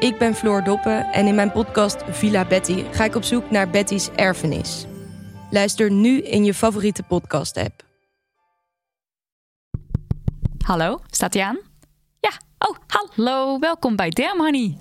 Ik 0.00 0.18
ben 0.18 0.34
Floor 0.34 0.64
Doppen 0.64 1.12
en 1.12 1.26
in 1.26 1.34
mijn 1.34 1.52
podcast 1.52 2.02
Villa 2.08 2.44
Betty 2.44 2.84
ga 2.90 3.04
ik 3.04 3.14
op 3.14 3.22
zoek 3.22 3.50
naar 3.50 3.70
Betty's 3.70 4.08
erfenis. 4.16 4.84
Luister 5.50 5.90
nu 5.90 6.22
in 6.22 6.44
je 6.44 6.54
favoriete 6.54 7.02
podcast-app. 7.02 7.82
Hallo, 10.64 11.00
staat 11.10 11.34
hij 11.34 11.42
aan? 11.42 11.58
Ja, 12.20 12.30
oh, 12.58 12.76
hallo, 12.86 13.58
welkom 13.58 13.96
bij 13.96 14.10
Damn 14.10 14.40
Honey. 14.40 14.76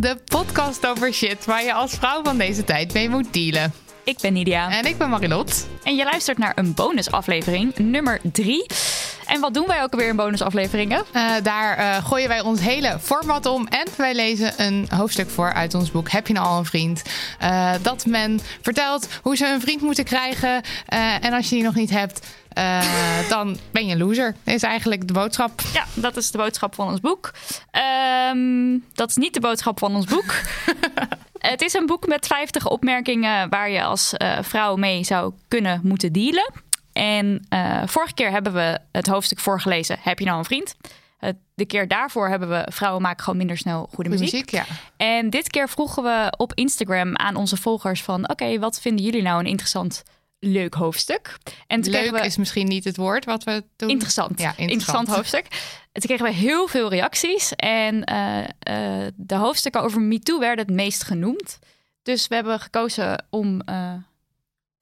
De 0.00 0.16
podcast 0.24 0.86
over 0.86 1.12
shit 1.12 1.44
waar 1.44 1.64
je 1.64 1.72
als 1.72 1.92
vrouw 1.92 2.22
van 2.22 2.38
deze 2.38 2.64
tijd 2.64 2.92
mee 2.92 3.08
moet 3.08 3.32
dealen. 3.32 3.72
Ik 4.04 4.18
ben 4.20 4.32
Nidia. 4.32 4.70
En 4.70 4.84
ik 4.84 4.98
ben 4.98 5.10
Marilot. 5.10 5.66
En 5.82 5.96
je 5.96 6.04
luistert 6.04 6.38
naar 6.38 6.52
een 6.54 6.74
bonusaflevering, 6.74 7.76
nummer 7.76 8.20
3. 8.32 8.66
En 9.32 9.40
wat 9.40 9.54
doen 9.54 9.66
wij 9.66 9.82
ook 9.82 9.94
weer 9.94 10.08
in 10.08 10.16
bonusafleveringen? 10.16 11.04
Uh, 11.12 11.30
daar 11.42 11.78
uh, 11.78 12.04
gooien 12.04 12.28
wij 12.28 12.40
ons 12.40 12.60
hele 12.60 12.98
format 13.00 13.46
om. 13.46 13.66
En 13.66 13.86
wij 13.96 14.14
lezen 14.14 14.52
een 14.56 14.86
hoofdstuk 14.94 15.30
voor 15.30 15.52
uit 15.52 15.74
ons 15.74 15.90
boek 15.90 16.10
Heb 16.10 16.26
je 16.26 16.32
nou 16.32 16.46
al 16.46 16.58
een 16.58 16.64
vriend? 16.64 17.02
Uh, 17.42 17.72
dat 17.82 18.06
men 18.06 18.40
vertelt 18.62 19.08
hoe 19.22 19.36
ze 19.36 19.46
een 19.46 19.60
vriend 19.60 19.80
moeten 19.80 20.04
krijgen. 20.04 20.62
en 21.20 21.32
als 21.32 21.48
je 21.48 21.54
die 21.54 21.64
nog 21.64 21.74
niet 21.74 21.90
hebt, 21.90 22.26
dan 23.28 23.58
ben 23.70 23.86
je 23.86 23.92
een 23.92 23.98
loser. 23.98 24.34
Is 24.44 24.62
eigenlijk 24.62 25.06
de 25.06 25.12
boodschap. 25.12 25.60
Ja, 25.72 25.84
dat 25.94 26.16
is 26.16 26.30
de 26.30 26.38
boodschap 26.38 26.74
van 26.74 26.88
ons 26.88 27.00
boek. 27.00 27.32
Um, 28.30 28.84
dat 28.94 29.08
is 29.08 29.16
niet 29.16 29.34
de 29.34 29.40
boodschap 29.40 29.78
van 29.78 29.94
ons 29.94 30.06
boek. 30.06 30.34
Het 31.38 31.62
is 31.62 31.74
een 31.74 31.86
boek 31.86 32.06
met 32.06 32.26
50 32.26 32.68
opmerkingen 32.68 33.48
waar 33.48 33.70
je 33.70 33.82
als 33.82 34.14
uh, 34.18 34.38
vrouw 34.40 34.76
mee 34.76 35.04
zou 35.04 35.32
kunnen 35.48 35.80
moeten 35.82 36.12
dealen. 36.12 36.52
En 36.92 37.46
uh, 37.50 37.82
vorige 37.86 38.14
keer 38.14 38.30
hebben 38.30 38.52
we 38.52 38.78
het 38.92 39.06
hoofdstuk 39.06 39.38
voorgelezen. 39.38 39.96
Heb 40.00 40.18
je 40.18 40.24
nou 40.24 40.38
een 40.38 40.44
vriend? 40.44 40.74
de 41.54 41.66
keer 41.66 41.88
daarvoor 41.88 42.28
hebben 42.28 42.48
we 42.48 42.66
vrouwen 42.72 43.02
maken 43.02 43.24
gewoon 43.24 43.38
minder 43.38 43.58
snel 43.58 43.88
goede, 43.94 44.10
muziek. 44.10 44.32
muziek 44.32 44.50
ja. 44.50 44.64
En 44.96 45.30
dit 45.30 45.50
keer 45.50 45.68
vroegen 45.68 46.02
we 46.02 46.32
op 46.36 46.54
Instagram 46.54 47.16
aan 47.16 47.36
onze 47.36 47.56
volgers 47.56 48.02
van... 48.02 48.30
oké, 48.30 48.58
wat 48.58 48.80
vinden 48.80 49.04
jullie 49.04 49.22
nou 49.22 49.40
een 49.40 49.46
interessant 49.46 50.02
leuk 50.38 50.74
hoofdstuk. 50.74 51.38
En 51.66 51.80
leuk 51.80 52.10
we... 52.10 52.20
is 52.20 52.36
misschien 52.36 52.66
niet 52.66 52.84
het 52.84 52.96
woord 52.96 53.24
wat 53.24 53.44
we 53.44 53.64
doen. 53.76 53.88
Interessant. 53.88 54.38
Ja, 54.38 54.44
interessant. 54.44 54.70
interessant 54.70 55.08
hoofdstuk. 55.08 55.46
toen 55.92 56.16
kregen 56.16 56.24
we 56.24 56.32
heel 56.32 56.66
veel 56.68 56.90
reacties. 56.90 57.54
En 57.54 58.12
uh, 58.12 58.38
uh, 58.38 59.06
de 59.14 59.34
hoofdstukken 59.34 59.82
over 59.82 60.00
MeToo 60.00 60.38
werden 60.38 60.66
het 60.66 60.74
meest 60.74 61.02
genoemd. 61.02 61.58
Dus 62.02 62.28
we 62.28 62.34
hebben 62.34 62.60
gekozen 62.60 63.24
om 63.30 63.60
uh, 63.68 63.92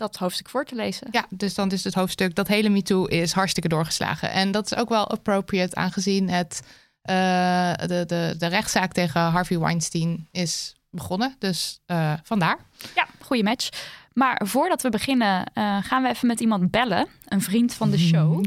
dat 0.00 0.16
hoofdstuk 0.16 0.48
voor 0.48 0.64
te 0.64 0.74
lezen. 0.74 1.08
Ja, 1.10 1.26
dus 1.28 1.54
dan 1.54 1.70
is 1.70 1.84
het 1.84 1.94
hoofdstuk 1.94 2.34
dat 2.34 2.48
hele 2.48 2.68
MeToo 2.68 3.04
is 3.04 3.32
hartstikke 3.32 3.68
doorgeslagen. 3.68 4.30
En 4.30 4.50
dat 4.50 4.64
is 4.64 4.76
ook 4.76 4.88
wel 4.88 5.08
appropriate 5.08 5.76
aangezien 5.76 6.28
het, 6.28 6.62
de, 7.02 8.04
de, 8.06 8.34
de 8.38 8.46
rechtszaak 8.46 8.92
tegen 8.92 9.20
Harvey 9.20 9.58
Weinstein 9.58 10.28
is 10.30 10.74
begonnen. 10.90 11.34
Dus 11.38 11.80
vandaar. 12.22 12.58
Ja, 12.94 13.06
goede 13.20 13.42
match. 13.42 13.68
Maar 14.12 14.40
voordat 14.44 14.82
we 14.82 14.88
beginnen, 14.88 15.50
uh, 15.54 15.78
gaan 15.82 16.02
we 16.02 16.08
even 16.08 16.26
met 16.26 16.40
iemand 16.40 16.70
bellen. 16.70 17.06
Een 17.28 17.42
vriend 17.42 17.74
van 17.74 17.90
de 17.90 17.98
show. 17.98 18.44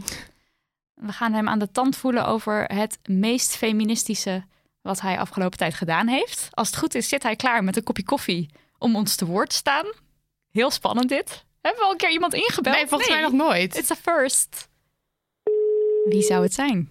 We 0.94 1.12
gaan 1.12 1.34
hem 1.34 1.50
aan 1.50 1.60
de 1.60 1.72
tand 1.72 1.96
voelen 1.96 2.26
over 2.26 2.64
het 2.64 3.00
meest 3.04 3.56
feministische 3.56 4.44
wat 4.82 5.02
hij 5.02 5.20
afgelopen 5.20 5.58
tijd 5.58 5.74
gedaan 5.74 6.08
heeft. 6.08 6.48
Als 6.52 6.68
het 6.68 6.78
goed 6.78 6.96
is, 6.96 7.08
zit 7.08 7.24
hij 7.24 7.36
klaar 7.36 7.64
met 7.64 7.78
een 7.78 7.84
kopje 7.84 8.04
koffie 8.04 8.50
om 8.78 8.96
ons 8.96 9.16
te 9.16 9.26
woord 9.26 9.50
te 9.50 9.56
staan. 9.56 9.86
Heel 10.54 10.72
spannend 10.72 11.10
dit. 11.10 11.46
Hebben 11.62 11.82
we 11.82 11.86
al 11.86 11.92
een 11.92 11.98
keer 11.98 12.10
iemand 12.10 12.34
ingebeld? 12.34 12.76
Nee, 12.76 12.88
volgens 12.88 13.10
nee. 13.10 13.20
mij 13.20 13.30
nog 13.30 13.48
nooit. 13.48 13.78
It's 13.78 13.92
a 13.92 13.96
first. 13.96 14.70
Wie 16.06 16.22
zou 16.22 16.44
het 16.44 16.54
zijn? 16.54 16.90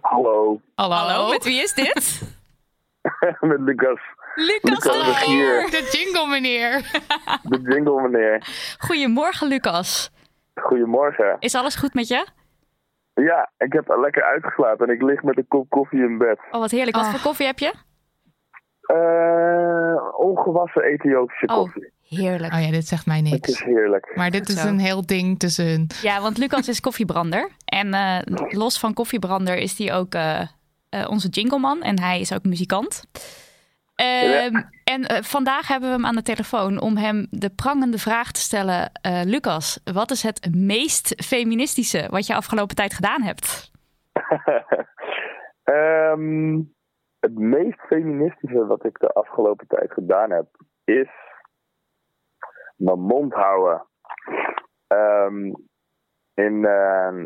Hallo. 0.00 0.60
Hallo. 0.74 0.94
Hallo, 0.94 1.28
met 1.28 1.44
wie 1.44 1.62
is 1.62 1.72
dit? 1.72 2.22
met 3.40 3.60
Lucas. 3.60 4.00
Lucas, 4.34 4.84
Lucas 4.84 5.20
de, 5.20 5.68
de 5.70 5.88
jingle 5.92 6.26
meneer. 6.26 6.90
de 7.42 7.60
jingle 7.60 8.08
meneer. 8.08 8.46
Goedemorgen 8.78 9.48
Lucas. 9.48 10.10
Goedemorgen. 10.54 11.36
Is 11.38 11.54
alles 11.54 11.74
goed 11.74 11.94
met 11.94 12.08
je? 12.08 12.26
Ja, 13.14 13.50
ik 13.58 13.72
heb 13.72 13.88
lekker 13.88 14.22
uitgeslapen 14.22 14.88
en 14.88 14.94
ik 14.94 15.02
lig 15.02 15.22
met 15.22 15.36
een 15.36 15.48
kop 15.48 15.70
koffie 15.70 16.02
in 16.02 16.18
bed. 16.18 16.38
Oh, 16.50 16.60
wat 16.60 16.70
heerlijk. 16.70 16.96
Wat 16.96 17.04
oh. 17.04 17.10
voor 17.10 17.20
koffie 17.20 17.46
heb 17.46 17.58
je? 17.58 17.72
Uh, 18.92 20.18
ongewassen 20.18 20.82
Ethiopische 20.82 21.46
oh, 21.46 21.54
koffie. 21.54 21.92
Heerlijk. 22.08 22.52
Oh 22.52 22.60
ja, 22.60 22.70
dit 22.70 22.86
zegt 22.86 23.06
mij 23.06 23.20
niks. 23.20 23.34
Het 23.36 23.48
is 23.48 23.62
heerlijk. 23.62 24.12
Maar 24.14 24.30
dit 24.30 24.48
is 24.48 24.64
een 24.64 24.78
heel 24.78 25.06
ding 25.06 25.38
tussen. 25.38 25.86
Ja, 26.02 26.20
want 26.20 26.38
Lucas 26.38 26.68
is 26.68 26.80
koffiebrander. 26.80 27.48
En 27.64 27.94
uh, 27.94 28.18
los 28.48 28.78
van 28.78 28.94
koffiebrander 28.94 29.56
is 29.56 29.78
hij 29.78 29.94
ook 29.94 30.14
uh, 30.14 30.40
uh, 30.90 31.06
onze 31.08 31.28
jingleman. 31.28 31.82
En 31.82 32.00
hij 32.00 32.20
is 32.20 32.34
ook 32.34 32.44
muzikant. 32.44 33.04
Ja. 33.96 34.70
En 34.84 35.24
vandaag 35.24 35.68
hebben 35.68 35.88
we 35.88 35.94
hem 35.94 36.06
aan 36.06 36.14
de 36.14 36.22
telefoon 36.22 36.80
om 36.80 36.96
hem 36.96 37.26
de 37.30 37.50
prangende 37.50 37.98
vraag 37.98 38.32
te 38.32 38.40
stellen. 38.40 38.90
Lucas, 39.24 39.80
wat 39.92 40.10
is 40.10 40.22
het 40.22 40.54
meest 40.54 41.24
feministische 41.24 42.08
wat 42.10 42.26
je 42.26 42.34
afgelopen 42.34 42.76
tijd 42.76 42.94
gedaan 42.94 43.22
hebt? 43.22 43.70
um, 45.64 46.74
het 47.26 47.38
meest 47.38 47.80
feministische 47.80 48.66
wat 48.66 48.84
ik 48.84 48.98
de 48.98 49.08
afgelopen 49.12 49.66
tijd 49.66 49.92
gedaan 49.92 50.30
heb, 50.30 50.46
is 50.84 51.10
mijn 52.76 53.00
mond 53.00 53.32
houden. 53.32 53.86
Um, 54.88 55.66
in 56.34 56.54
uh, 56.54 57.24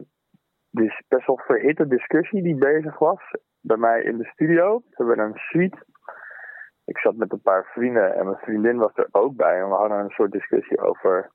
best 1.09 1.27
wel 1.27 1.41
verhitte 1.47 1.87
discussie 1.87 2.43
die 2.43 2.57
bezig 2.57 2.99
was 2.99 3.21
bij 3.61 3.77
mij 3.77 4.03
in 4.03 4.19
de 4.19 4.25
studio. 4.25 4.79
We 4.79 5.05
hebben 5.05 5.19
een 5.19 5.37
suite. 5.37 5.85
Ik 6.89 6.99
zat 6.99 7.17
met 7.17 7.33
een 7.33 7.41
paar 7.41 7.65
vrienden 7.65 8.15
en 8.15 8.25
mijn 8.25 8.39
vriendin 8.39 8.77
was 8.77 8.97
er 8.97 9.09
ook 9.11 9.37
bij. 9.37 9.61
En 9.61 9.69
we 9.69 9.75
hadden 9.75 9.99
een 9.99 10.11
soort 10.11 10.33
discussie 10.33 10.81
over 10.81 11.31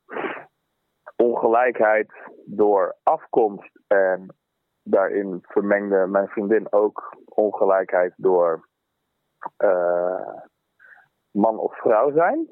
ongelijkheid 1.15 2.11
door 2.45 2.95
afkomst. 3.03 3.79
En 3.87 4.35
daarin 4.83 5.39
vermengde 5.41 6.07
mijn 6.07 6.27
vriendin 6.27 6.71
ook 6.71 7.17
ongelijkheid 7.25 8.13
door 8.17 8.67
uh, 9.57 10.27
man 11.31 11.57
of 11.57 11.77
vrouw 11.77 12.11
zijn. 12.11 12.47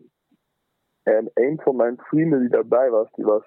En 1.03 1.31
een 1.33 1.59
van 1.63 1.75
mijn 1.75 1.98
vrienden 1.98 2.39
die 2.39 2.50
daarbij 2.50 2.89
was, 2.89 3.12
die 3.12 3.25
was 3.25 3.45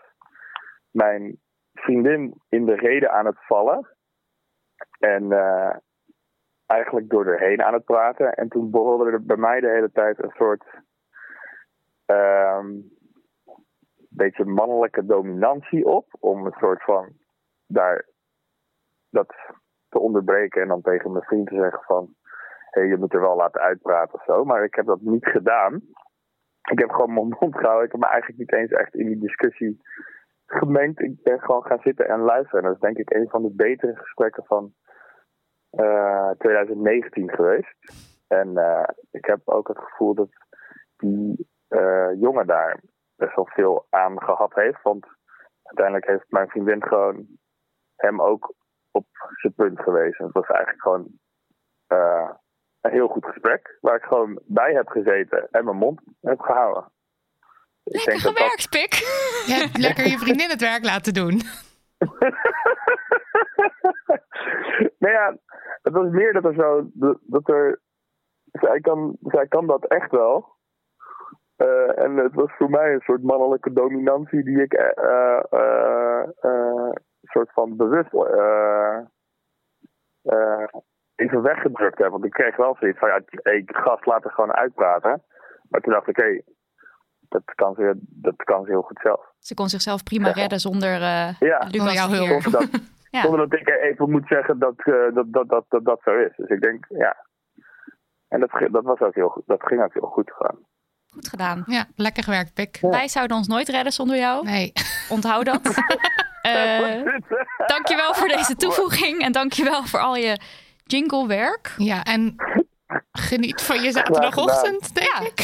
mijn 0.91 1.41
vriendin 1.73 2.43
in 2.49 2.65
de 2.65 2.75
reden 2.75 3.13
aan 3.13 3.27
het 3.27 3.47
vallen. 3.47 3.89
En 4.99 5.25
uh, 5.25 5.77
eigenlijk 6.67 7.09
door 7.09 7.27
erheen 7.27 7.63
aan 7.63 7.73
het 7.73 7.85
praten. 7.85 8.35
En 8.35 8.49
toen 8.49 8.71
borrelde 8.71 9.11
er 9.11 9.25
bij 9.25 9.37
mij 9.37 9.61
de 9.61 9.71
hele 9.71 9.91
tijd 9.91 10.23
een 10.23 10.35
soort 10.35 10.65
um, 12.07 12.93
beetje 14.09 14.45
mannelijke 14.45 15.07
dominantie 15.07 15.85
op. 15.85 16.07
Om 16.21 16.47
een 16.47 16.57
soort 16.59 16.83
van 16.83 17.13
daar 17.67 18.09
dat 19.11 19.35
te 19.89 19.99
onderbreken 19.99 20.63
en 20.63 20.69
dan 20.69 20.83
tegen 20.83 21.13
mijn 21.13 21.25
vriend 21.25 21.47
te 21.47 21.55
zeggen 21.55 21.83
van... 21.83 22.15
Hé, 22.71 22.81
hey, 22.81 22.91
je 22.91 22.97
moet 22.97 23.15
er 23.15 23.21
wel 23.21 23.37
laten 23.37 23.61
uitpraten 23.61 24.15
of 24.15 24.25
zo. 24.25 24.45
Maar 24.45 24.65
ik 24.65 24.75
heb 24.75 24.87
dat 24.87 25.01
niet 25.01 25.27
gedaan. 25.27 25.75
Ik 26.71 26.79
heb 26.79 26.91
gewoon 26.91 27.15
mijn 27.15 27.37
mond 27.41 27.57
gehouden. 27.57 27.85
Ik 27.85 27.93
heb 27.93 28.01
me 28.01 28.07
eigenlijk 28.07 28.39
niet 28.39 28.53
eens 28.53 28.71
echt 28.71 28.95
in 28.95 29.07
die 29.07 29.19
discussie 29.19 29.81
gemengd. 30.47 31.01
Ik 31.01 31.23
ben 31.23 31.41
gewoon 31.41 31.63
gaan 31.63 31.81
zitten 31.81 32.09
en 32.09 32.21
luisteren. 32.21 32.61
En 32.61 32.67
dat 32.67 32.75
is 32.75 32.81
denk 32.81 32.97
ik 32.97 33.15
een 33.15 33.29
van 33.29 33.43
de 33.43 33.55
betere 33.55 33.97
gesprekken 33.97 34.45
van 34.45 34.73
2019 36.39 37.31
geweest. 37.31 37.77
En 38.29 38.49
uh, 38.49 38.89
ik 39.11 39.25
heb 39.25 39.41
ook 39.45 39.69
het 39.69 39.79
gevoel 39.79 40.15
dat 40.15 40.29
die 40.97 41.49
uh, 41.69 42.21
jongen 42.21 42.47
daar 42.47 42.81
best 43.17 43.35
wel 43.35 43.49
veel 43.53 43.87
aan 43.91 44.23
gehad 44.23 44.55
heeft. 44.55 44.83
Want 44.83 45.07
uiteindelijk 45.63 46.07
heeft 46.07 46.25
mijn 46.29 46.49
vriendin 46.49 46.83
gewoon 46.83 47.27
hem 47.97 48.23
ook 48.23 48.55
op 48.91 49.07
zijn 49.41 49.55
punt 49.55 49.81
gewezen. 49.81 50.25
Het 50.25 50.35
was 50.35 50.47
eigenlijk 50.47 50.83
gewoon 50.83 51.07
uh, 51.89 52.31
een 52.81 52.91
heel 52.91 53.09
goed 53.09 53.25
gesprek. 53.25 53.79
Waar 53.81 53.97
ik 53.97 54.05
gewoon 54.05 54.41
bij 54.45 54.73
heb 54.73 54.89
gezeten 54.89 55.49
en 55.51 55.65
mijn 55.65 55.77
mond 55.77 56.01
heb 56.21 56.41
gehouden. 56.41 56.93
Lekker 57.85 58.15
ik 58.15 58.23
denk 58.23 58.35
gewerkt, 58.35 58.73
dat 58.73 58.73
dat... 58.73 58.81
Pik. 58.81 58.95
Je 59.47 59.55
hebt 59.55 59.79
lekker 59.79 60.07
je 60.07 60.19
vriendin 60.19 60.51
het 60.51 60.61
werk 60.61 60.85
laten 60.85 61.15
doen. 61.15 61.41
nou 65.03 65.13
ja, 65.13 65.37
het 65.83 65.93
was 65.93 66.09
meer 66.11 66.33
dat 66.33 66.45
er 66.45 66.55
zo... 66.55 66.89
Dat 67.23 67.49
er, 67.49 67.81
zij, 68.53 68.81
kan, 68.81 69.17
zij 69.21 69.47
kan 69.47 69.67
dat 69.67 69.85
echt 69.85 70.11
wel. 70.11 70.53
Uh, 71.57 71.99
en 71.99 72.17
het 72.17 72.35
was 72.35 72.51
voor 72.57 72.71
mij 72.71 72.93
een 72.93 73.01
soort 73.01 73.23
mannelijke 73.23 73.73
dominantie 73.73 74.45
die 74.45 74.63
ik 74.63 74.73
uh, 74.73 75.43
uh, 75.51 76.91
soort 77.23 77.53
van 77.53 77.77
bewust 77.77 78.13
even 81.15 81.43
weggedrukt 81.43 81.99
heb. 81.99 82.11
Want 82.11 82.25
ik 82.25 82.31
kreeg 82.31 82.57
wel 82.57 82.77
zoiets 82.81 82.99
van, 82.99 83.09
ja, 83.09 83.21
hey, 83.27 83.63
gast, 83.67 84.07
laat 84.07 84.25
er 84.25 84.31
gewoon 84.31 84.53
uitpraten. 84.53 85.23
Maar 85.69 85.81
toen 85.81 85.93
dacht 85.93 86.09
ik, 86.09 86.17
hé, 86.17 86.23
hey, 86.23 86.43
dat, 87.29 87.43
kan 87.55 87.75
ze, 87.75 87.95
dat 88.01 88.37
kan 88.37 88.65
ze 88.65 88.71
heel 88.71 88.83
goed 88.83 89.01
zelf. 89.03 89.21
Ze 89.39 89.55
kon 89.55 89.69
zichzelf 89.69 90.03
prima 90.03 90.27
ja. 90.27 90.33
redden 90.33 90.59
zonder 90.59 91.01
uh, 91.01 91.39
ja. 91.39 91.67
Lucas 91.71 91.95
jouw 91.95 92.09
hulp. 92.09 92.43
Dat, 92.43 92.69
ja. 93.15 93.23
zonder 93.23 93.49
dat 93.49 93.61
ik 93.61 93.69
even 93.69 94.11
moet 94.11 94.27
zeggen 94.27 94.59
dat, 94.59 94.75
uh, 94.85 95.15
dat, 95.15 95.33
dat, 95.33 95.49
dat, 95.49 95.65
dat 95.69 95.85
dat 95.85 96.01
zo 96.05 96.19
is. 96.19 96.33
Dus 96.37 96.49
ik 96.49 96.61
denk, 96.61 96.85
ja. 96.89 97.17
En 98.29 98.41
dat, 98.41 98.51
dat, 98.71 98.85
was 98.85 99.01
ook 99.01 99.15
heel 99.15 99.29
goed. 99.29 99.43
dat 99.47 99.63
ging 99.63 99.83
ook 99.83 99.93
heel 99.93 100.09
goed. 100.09 100.31
Goed 100.31 101.29
gedaan. 101.29 101.63
Ja, 101.67 101.87
lekker 101.97 102.23
gewerkt, 102.23 102.55
Pik. 102.55 102.79
Ja. 102.81 102.89
Wij 102.89 103.09
zouden 103.09 103.37
ons 103.37 103.47
nooit 103.47 103.69
redden 103.69 103.93
zonder 103.93 104.17
jou. 104.17 104.45
Nee. 104.45 104.73
Onthoud 105.09 105.45
dat. 105.45 105.61
uh, 106.47 107.05
dankjewel 107.67 108.15
voor 108.15 108.29
deze 108.29 108.57
toevoeging. 108.57 109.21
En 109.21 109.33
dankjewel 109.33 109.83
voor 109.85 110.01
al 110.01 110.17
je 110.17 110.39
jinglewerk. 110.85 111.75
Ja, 111.77 112.03
en 112.03 112.35
geniet 113.13 113.63
van 113.63 113.83
je 113.83 113.93
zaterdagochtend, 113.93 114.95
denk 114.95 115.13
ja. 115.13 115.21
ik. 115.21 115.41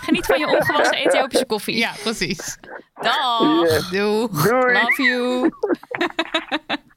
Geniet 0.00 0.26
van 0.26 0.38
je 0.38 0.46
ongewassen 0.46 0.96
Ethiopische 1.04 1.46
koffie. 1.46 1.76
Ja, 1.76 1.92
precies. 2.02 2.58
Dag. 2.94 3.62
Yes. 3.62 3.88
Doeg. 3.88 4.48
Doei. 4.48 4.72
Love 4.72 5.02
you. 5.02 5.50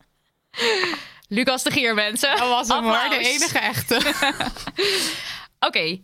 Lucas 1.27 1.63
de 1.63 1.71
Gier, 1.71 1.94
mensen. 1.94 2.38
Dat 2.38 2.50
was 2.50 2.68
hem 2.68 2.83
hoor, 2.83 3.09
de 3.09 3.18
enige 3.18 3.59
echte. 3.59 3.95
Oké, 5.59 5.68
okay, 5.68 6.03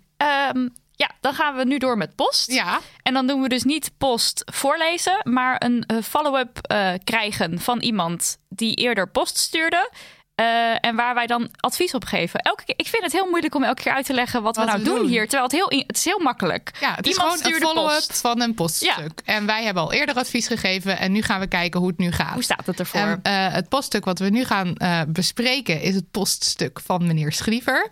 um, 0.54 0.74
ja, 0.98 1.12
dan 1.22 1.34
gaan 1.34 1.56
we 1.56 1.64
nu 1.64 1.78
door 1.78 1.98
met 1.98 2.16
post. 2.16 2.52
Ja. 2.52 2.80
En 3.04 3.14
dan 3.14 3.28
doen 3.28 3.42
we 3.42 3.50
dus 3.50 3.64
niet 3.64 3.92
post 3.98 4.44
voorlezen, 4.54 5.20
maar 5.24 5.56
een 5.64 5.84
uh, 5.92 6.02
follow-up 6.04 6.60
uh, 6.72 6.94
krijgen 7.04 7.60
van 7.60 7.80
iemand 7.80 8.38
die 8.50 8.76
eerder 8.76 9.10
post 9.10 9.38
stuurde. 9.38 9.92
Uh, 10.39 10.75
en 10.81 10.95
waar 10.95 11.16
wij 11.16 11.28
dan 11.28 11.50
advies 11.60 11.94
op 11.94 12.06
geven. 12.06 12.39
Elke 12.39 12.63
keer, 12.66 12.75
ik 12.78 12.88
vind 12.88 13.04
het 13.04 13.12
heel 13.12 13.30
moeilijk 13.30 13.56
om 13.56 13.63
elke 13.63 13.81
keer 13.81 13.94
uit 13.94 14.06
te 14.06 14.13
leggen 14.13 14.42
wat, 14.44 14.56
wat 14.56 14.66
we 14.66 14.72
nou 14.72 14.84
doen. 14.84 14.95
doen. 14.95 15.07
hier. 15.07 15.22
Terwijl 15.22 15.44
het 15.44 15.51
heel, 15.51 15.84
het 15.88 15.98
is 15.98 16.06
heel 16.06 16.19
makkelijk. 16.19 16.72
Ja, 16.80 16.95
het 16.95 17.07
is 17.07 17.16
Iemand 17.16 17.42
gewoon 17.42 17.54
een 17.54 17.62
follow-up 17.62 18.13
van 18.13 18.42
een 18.42 18.54
poststuk. 18.54 19.22
Ja. 19.25 19.34
En 19.34 19.45
wij 19.45 19.63
hebben 19.63 19.84
al 19.84 19.94
eerder 19.94 20.16
advies 20.16 20.48
gegeven. 20.48 20.98
En 20.98 21.12
nu 21.12 21.22
gaan 21.22 21.39
we 21.39 21.48
kijken 21.48 21.80
hoe 21.80 21.89
het 21.89 21.98
nu 21.98 22.12
gaat. 22.12 22.34
Hoe 22.34 22.44
staat 22.44 22.66
het 22.66 22.80
ervoor? 22.80 23.01
En, 23.01 23.19
uh, 23.24 23.54
het 23.54 23.69
poststuk 23.69 24.06
wat 24.06 24.19
we 24.19 24.30
nu 24.30 24.45
gaan 24.45 24.74
uh, 24.78 25.01
bespreken 25.07 25.81
is 25.81 25.95
het 25.95 26.12
poststuk 26.12 26.80
van 26.83 27.07
meneer 27.07 27.31
Schriever. 27.31 27.90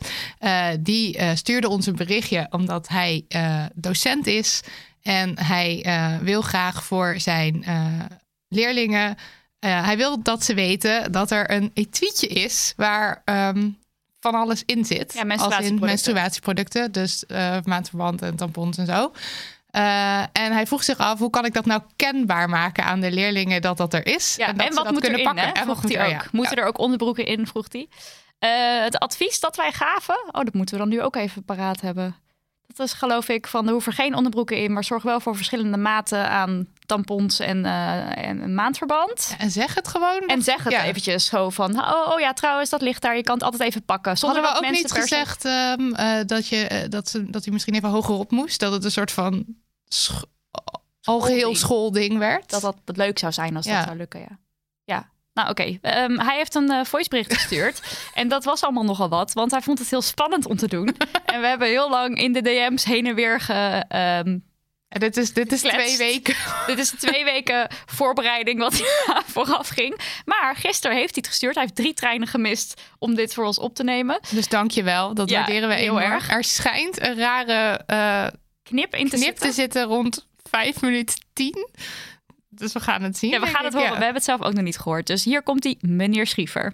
Die 0.79 1.35
stuurde 1.35 1.69
ons 1.69 1.85
een 1.85 1.95
berichtje 1.95 2.47
omdat 2.49 2.87
hij 2.87 3.25
docent 3.75 4.27
is. 4.27 4.61
En 5.01 5.39
hij 5.39 5.85
wil 6.21 6.41
graag 6.41 6.83
voor 6.83 7.15
zijn 7.17 7.65
leerlingen... 8.47 9.17
Uh, 9.65 9.85
hij 9.85 9.97
wil 9.97 10.21
dat 10.23 10.43
ze 10.43 10.53
weten 10.53 11.11
dat 11.11 11.31
er 11.31 11.51
een 11.51 11.71
etuietje 11.73 12.27
is 12.27 12.73
waar 12.75 13.21
um, 13.25 13.77
van 14.19 14.35
alles 14.35 14.63
in 14.65 14.85
zit. 14.85 15.13
Ja, 15.13 15.23
menstruatieproducten. 15.23 15.61
Als 15.61 15.67
in 15.67 15.79
menstruatieproducten, 15.85 16.91
dus 16.91 17.23
uh, 17.27 17.57
maandverband 17.63 18.21
en 18.21 18.35
tampons 18.35 18.77
en 18.77 18.85
zo. 18.85 19.11
Uh, 19.71 20.19
en 20.19 20.51
hij 20.51 20.67
vroeg 20.67 20.83
zich 20.83 20.97
af, 20.97 21.19
hoe 21.19 21.29
kan 21.29 21.45
ik 21.45 21.53
dat 21.53 21.65
nou 21.65 21.81
kenbaar 21.95 22.49
maken 22.49 22.83
aan 22.83 22.99
de 22.99 23.11
leerlingen 23.11 23.61
dat 23.61 23.77
dat 23.77 23.93
er 23.93 24.05
is? 24.05 24.35
Ja, 24.35 24.47
en, 24.47 24.57
dat 24.57 24.67
en 24.67 24.73
wat 24.73 24.83
dat 24.83 24.93
moet 24.93 25.01
kunnen 25.01 25.19
erin, 25.19 25.35
pakken. 25.35 25.57
Hè? 25.57 25.63
Vroeg 25.63 25.81
hij 25.81 25.97
er, 25.97 26.05
ook. 26.05 26.11
ja. 26.11 26.27
Moeten 26.31 26.57
er 26.57 26.65
ook 26.65 26.79
onderbroeken 26.79 27.25
in, 27.25 27.47
vroeg 27.47 27.67
hij. 27.71 27.87
Het 28.83 28.97
advies 28.97 29.39
dat 29.39 29.55
wij 29.55 29.71
gaven, 29.71 30.19
oh, 30.31 30.43
dat 30.43 30.53
moeten 30.53 30.75
we 30.75 30.81
dan 30.81 30.89
nu 30.89 31.01
ook 31.01 31.15
even 31.15 31.43
paraat 31.43 31.81
hebben. 31.81 32.15
Dat 32.75 32.87
is 32.87 32.93
geloof 32.93 33.29
ik 33.29 33.47
van 33.47 33.65
er 33.65 33.71
hoeven 33.71 33.93
geen 33.93 34.15
onderbroeken 34.15 34.57
in, 34.57 34.73
maar 34.73 34.83
zorg 34.83 35.03
wel 35.03 35.19
voor 35.19 35.35
verschillende 35.35 35.77
maten 35.77 36.29
aan 36.29 36.67
tampons 36.85 37.39
en, 37.39 37.65
uh, 37.65 38.27
en 38.27 38.41
een 38.41 38.55
maandverband. 38.55 39.35
En 39.37 39.51
zeg 39.51 39.75
het 39.75 39.87
gewoon. 39.87 40.27
En 40.27 40.41
zeg 40.41 40.63
het 40.63 40.73
ja. 40.73 40.83
eventjes 40.83 41.25
zo 41.25 41.49
van, 41.49 41.79
oh, 41.79 42.11
oh 42.13 42.19
ja, 42.19 42.33
trouwens, 42.33 42.69
dat 42.69 42.81
ligt 42.81 43.01
daar. 43.01 43.15
Je 43.15 43.23
kan 43.23 43.33
het 43.33 43.43
altijd 43.43 43.61
even 43.61 43.83
pakken. 43.83 44.17
Zonder 44.17 44.41
Hadden 44.41 44.61
we 44.61 44.67
ook 44.67 44.73
niet 44.73 44.91
gezegd 44.91 45.45
um, 45.45 45.93
uh, 45.99 46.19
dat, 46.25 46.47
je, 46.47 46.69
uh, 46.71 46.89
dat, 46.89 47.09
ze, 47.09 47.29
dat 47.29 47.43
hij 47.43 47.53
misschien 47.53 47.75
even 47.75 47.89
hoger 47.89 48.15
op 48.15 48.31
moest? 48.31 48.59
Dat 48.59 48.71
het 48.71 48.83
een 48.83 48.91
soort 48.91 49.11
van 49.11 49.45
sch 49.87 50.23
algeheel 51.01 51.55
schoolding 51.55 52.17
werd? 52.17 52.49
Dat 52.49 52.61
dat 52.61 52.97
leuk 52.97 53.19
zou 53.19 53.33
zijn 53.33 53.55
als 53.55 53.65
ja. 53.65 53.75
dat 53.75 53.85
zou 53.85 53.97
lukken, 53.97 54.19
ja. 54.19 54.39
Nou 55.35 55.49
oké. 55.49 55.77
Okay. 55.81 56.03
Um, 56.03 56.19
hij 56.19 56.37
heeft 56.37 56.55
een 56.55 56.71
uh, 56.71 56.83
voicebericht 56.83 57.33
gestuurd. 57.33 57.81
en 58.13 58.27
dat 58.27 58.43
was 58.43 58.63
allemaal 58.63 58.83
nogal 58.83 59.09
wat, 59.09 59.33
want 59.33 59.51
hij 59.51 59.61
vond 59.61 59.79
het 59.79 59.89
heel 59.89 60.01
spannend 60.01 60.45
om 60.45 60.57
te 60.57 60.67
doen. 60.67 60.87
en 61.25 61.41
we 61.41 61.47
hebben 61.47 61.67
heel 61.67 61.89
lang 61.89 62.17
in 62.17 62.33
de 62.33 62.41
DM's 62.41 62.83
heen 62.83 63.07
en 63.07 63.15
weer 63.15 63.39
ge... 63.39 63.85
Um, 64.25 64.43
en 64.87 64.99
dit 64.99 65.17
is, 65.17 65.33
dit 65.33 65.51
is 65.51 65.61
twee 65.61 65.97
weken. 65.97 66.35
dit 66.67 66.79
is 66.79 66.89
twee 66.89 67.23
weken 67.23 67.67
voorbereiding 67.85 68.59
wat 68.59 68.81
vooraf 69.25 69.67
ging. 69.67 69.99
Maar 70.25 70.55
gisteren 70.55 70.97
heeft 70.97 71.15
hij 71.15 71.23
het 71.23 71.27
gestuurd. 71.27 71.53
Hij 71.53 71.63
heeft 71.63 71.75
drie 71.75 71.93
treinen 71.93 72.27
gemist 72.27 72.81
om 72.99 73.15
dit 73.15 73.33
voor 73.33 73.45
ons 73.45 73.59
op 73.59 73.75
te 73.75 73.83
nemen. 73.83 74.19
Dus 74.29 74.47
dank 74.47 74.71
je 74.71 74.83
wel. 74.83 75.13
Dat 75.13 75.29
ja, 75.29 75.37
waarderen 75.37 75.69
we 75.69 75.75
heel 75.75 76.01
erg. 76.01 76.29
Er 76.29 76.43
schijnt 76.43 77.01
een 77.01 77.17
rare 77.17 77.81
uh, 77.87 78.27
knip 78.63 78.95
in 78.95 79.09
te, 79.09 79.15
knip 79.15 79.25
zitten. 79.25 79.47
te 79.47 79.53
zitten 79.53 79.83
rond 79.83 80.27
vijf 80.49 80.81
minuten 80.81 81.15
tien. 81.33 81.67
Dus 82.55 82.73
we 82.73 82.79
gaan 82.79 83.01
het 83.01 83.17
zien. 83.17 83.29
Ja, 83.29 83.39
we 83.39 83.45
gaan 83.45 83.65
het 83.65 83.73
horen. 83.73 83.89
Ja. 83.89 83.97
We 83.97 84.03
hebben 84.03 84.15
het 84.15 84.23
zelf 84.23 84.41
ook 84.41 84.53
nog 84.53 84.63
niet 84.63 84.77
gehoord. 84.77 85.07
Dus 85.07 85.23
hier 85.23 85.43
komt 85.43 85.63
hij, 85.63 85.77
meneer 85.81 86.27
Schiever. 86.27 86.73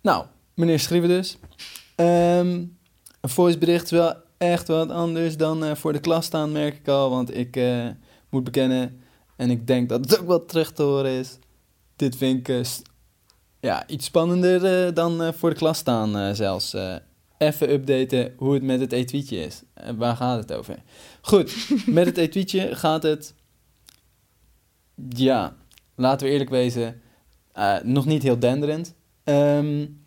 Nou, 0.00 0.26
meneer 0.54 0.80
Schiever 0.80 1.08
dus. 1.08 1.36
Um, 1.96 2.78
een 3.20 3.28
voicebericht 3.28 3.84
is 3.84 3.90
wel 3.90 4.14
echt 4.38 4.68
wat 4.68 4.90
anders 4.90 5.36
dan 5.36 5.64
uh, 5.64 5.74
voor 5.74 5.92
de 5.92 6.00
klas 6.00 6.24
staan, 6.24 6.52
merk 6.52 6.74
ik 6.76 6.88
al. 6.88 7.10
Want 7.10 7.36
ik 7.36 7.56
uh, 7.56 7.88
moet 8.30 8.44
bekennen, 8.44 9.02
en 9.36 9.50
ik 9.50 9.66
denk 9.66 9.88
dat 9.88 10.00
het 10.00 10.20
ook 10.20 10.26
wel 10.26 10.44
terug 10.44 10.72
te 10.72 10.82
horen 10.82 11.10
is. 11.10 11.38
Dit 11.96 12.16
vind 12.16 12.38
ik 12.38 12.48
uh, 12.48 12.60
ja, 13.60 13.86
iets 13.86 14.06
spannender 14.06 14.94
dan 14.94 15.34
voor 15.34 15.50
de 15.50 15.56
klas 15.56 15.78
staan 15.78 16.36
zelfs. 16.36 16.76
Even 17.38 17.70
updaten 17.70 18.34
hoe 18.36 18.54
het 18.54 18.62
met 18.62 18.80
het 18.80 18.92
etuietje 18.92 19.44
is. 19.44 19.62
waar 19.96 20.16
gaat 20.16 20.38
het 20.38 20.52
over? 20.52 20.82
Goed, 21.20 21.68
met 21.86 22.06
het 22.06 22.16
etuietje 22.16 22.76
gaat 22.76 23.02
het... 23.02 23.34
Ja, 25.08 25.56
laten 25.94 26.26
we 26.26 26.32
eerlijk 26.32 26.50
wezen, 26.50 27.00
nog 27.82 28.06
niet 28.06 28.22
heel 28.22 28.38
denderend. 28.38 28.94
Um, 29.24 30.04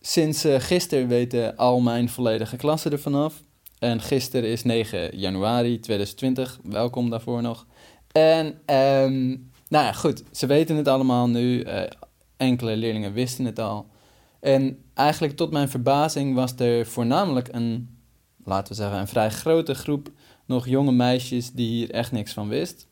sinds 0.00 0.44
gisteren 0.58 1.08
weten 1.08 1.56
al 1.56 1.80
mijn 1.80 2.08
volledige 2.08 2.56
klassen 2.56 2.92
ervan 2.92 3.14
af. 3.14 3.42
En 3.78 4.00
gisteren 4.00 4.50
is 4.50 4.62
9 4.62 5.18
januari 5.18 5.80
2020. 5.80 6.58
Welkom 6.62 7.10
daarvoor 7.10 7.42
nog. 7.42 7.66
En 8.12 8.46
um, 8.46 9.50
nou 9.68 9.84
ja, 9.84 9.92
goed. 9.92 10.22
Ze 10.32 10.46
weten 10.46 10.76
het 10.76 10.88
allemaal 10.88 11.28
nu. 11.28 11.64
Uh, 11.64 11.82
enkele 12.36 12.76
leerlingen 12.76 13.12
wisten 13.12 13.44
het 13.44 13.58
al. 13.58 13.86
En 14.40 14.84
eigenlijk 14.94 15.36
tot 15.36 15.50
mijn 15.50 15.68
verbazing 15.68 16.34
was 16.34 16.54
er 16.56 16.86
voornamelijk 16.86 17.48
een, 17.52 17.98
laten 18.44 18.68
we 18.68 18.74
zeggen, 18.74 18.98
een 18.98 19.08
vrij 19.08 19.30
grote 19.30 19.74
groep 19.74 20.10
nog 20.44 20.68
jonge 20.68 20.92
meisjes 20.92 21.52
die 21.52 21.68
hier 21.68 21.90
echt 21.90 22.12
niks 22.12 22.32
van 22.32 22.48
wist. 22.48 22.88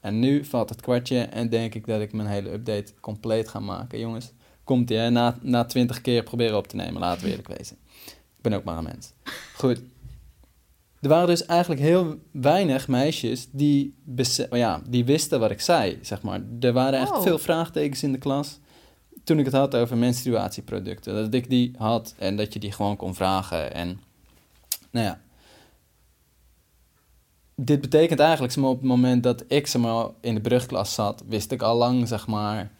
En 0.00 0.18
nu 0.18 0.44
valt 0.44 0.68
het 0.68 0.80
kwartje 0.80 1.18
en 1.20 1.48
denk 1.48 1.74
ik 1.74 1.86
dat 1.86 2.00
ik 2.00 2.12
mijn 2.12 2.28
hele 2.28 2.52
update 2.52 2.92
compleet 3.00 3.48
ga 3.48 3.60
maken. 3.60 3.98
Jongens, 3.98 4.32
komt 4.64 4.90
ie 4.90 4.96
hè? 4.96 5.10
Na, 5.10 5.38
na 5.42 5.64
20 5.64 6.00
keer 6.00 6.22
proberen 6.22 6.56
op 6.56 6.66
te 6.66 6.76
nemen, 6.76 7.00
laten 7.00 7.24
we 7.24 7.30
eerlijk 7.30 7.48
wezen. 7.58 7.76
Ik 8.06 8.42
ben 8.42 8.52
ook 8.52 8.64
maar 8.64 8.76
een 8.78 8.84
mens. 8.84 9.12
Goed. 9.56 9.80
Er 11.00 11.08
waren 11.08 11.26
dus 11.26 11.46
eigenlijk 11.46 11.80
heel 11.80 12.18
weinig 12.32 12.88
meisjes 12.88 13.48
die, 13.50 13.94
ja, 14.50 14.82
die 14.88 15.04
wisten 15.04 15.40
wat 15.40 15.50
ik 15.50 15.60
zei, 15.60 15.98
zeg 16.02 16.22
maar. 16.22 16.40
Er 16.60 16.72
waren 16.72 17.00
echt 17.00 17.10
Oh. 17.10 17.22
veel 17.22 17.38
vraagtekens 17.38 18.02
in 18.02 18.12
de 18.12 18.18
klas. 18.18 18.58
toen 19.24 19.38
ik 19.38 19.44
het 19.44 19.54
had 19.54 19.74
over 19.76 19.96
menstruatieproducten. 19.96 21.14
Dat 21.14 21.34
ik 21.34 21.50
die 21.50 21.72
had 21.76 22.14
en 22.18 22.36
dat 22.36 22.52
je 22.52 22.58
die 22.58 22.72
gewoon 22.72 22.96
kon 22.96 23.14
vragen. 23.14 23.74
En 23.74 24.00
nou 24.90 25.06
ja. 25.06 25.20
Dit 27.60 27.80
betekent 27.80 28.20
eigenlijk, 28.20 28.52
zeg 28.52 28.62
maar, 28.62 28.72
op 28.72 28.78
het 28.78 28.88
moment 28.88 29.22
dat 29.22 29.44
ik 29.48 29.66
zeg 29.66 29.82
maar, 29.82 30.06
in 30.20 30.34
de 30.34 30.40
brugklas 30.40 30.94
zat, 30.94 31.22
wist 31.28 31.52
ik 31.52 31.62
al 31.62 31.76
lang, 31.76 32.08
zeg 32.08 32.26
maar, 32.26 32.70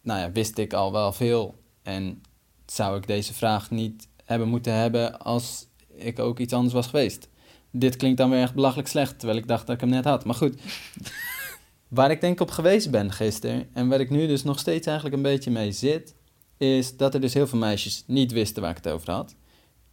nou 0.00 0.20
ja, 0.20 0.32
wist 0.32 0.58
ik 0.58 0.72
al 0.72 0.92
wel 0.92 1.12
veel. 1.12 1.54
En 1.82 2.22
zou 2.66 2.96
ik 2.96 3.06
deze 3.06 3.34
vraag 3.34 3.70
niet 3.70 4.08
hebben 4.24 4.48
moeten 4.48 4.72
hebben 4.72 5.18
als 5.18 5.66
ik 5.94 6.18
ook 6.18 6.38
iets 6.38 6.52
anders 6.52 6.74
was 6.74 6.86
geweest. 6.86 7.28
Dit 7.70 7.96
klinkt 7.96 8.18
dan 8.18 8.30
weer 8.30 8.40
echt 8.40 8.54
belachelijk 8.54 8.88
slecht, 8.88 9.18
terwijl 9.18 9.38
ik 9.38 9.48
dacht 9.48 9.66
dat 9.66 9.74
ik 9.74 9.80
hem 9.80 9.90
net 9.90 10.04
had. 10.04 10.24
Maar 10.24 10.34
goed, 10.34 10.60
waar 11.88 12.10
ik 12.10 12.20
denk 12.20 12.40
op 12.40 12.50
geweest 12.50 12.90
ben 12.90 13.12
gisteren 13.12 13.68
en 13.72 13.88
waar 13.88 14.00
ik 14.00 14.10
nu 14.10 14.26
dus 14.26 14.44
nog 14.44 14.58
steeds 14.58 14.86
eigenlijk 14.86 15.16
een 15.16 15.22
beetje 15.22 15.50
mee 15.50 15.72
zit, 15.72 16.14
is 16.56 16.96
dat 16.96 17.14
er 17.14 17.20
dus 17.20 17.34
heel 17.34 17.46
veel 17.46 17.58
meisjes 17.58 18.04
niet 18.06 18.32
wisten 18.32 18.62
waar 18.62 18.70
ik 18.70 18.84
het 18.84 18.88
over 18.88 19.10
had. 19.10 19.34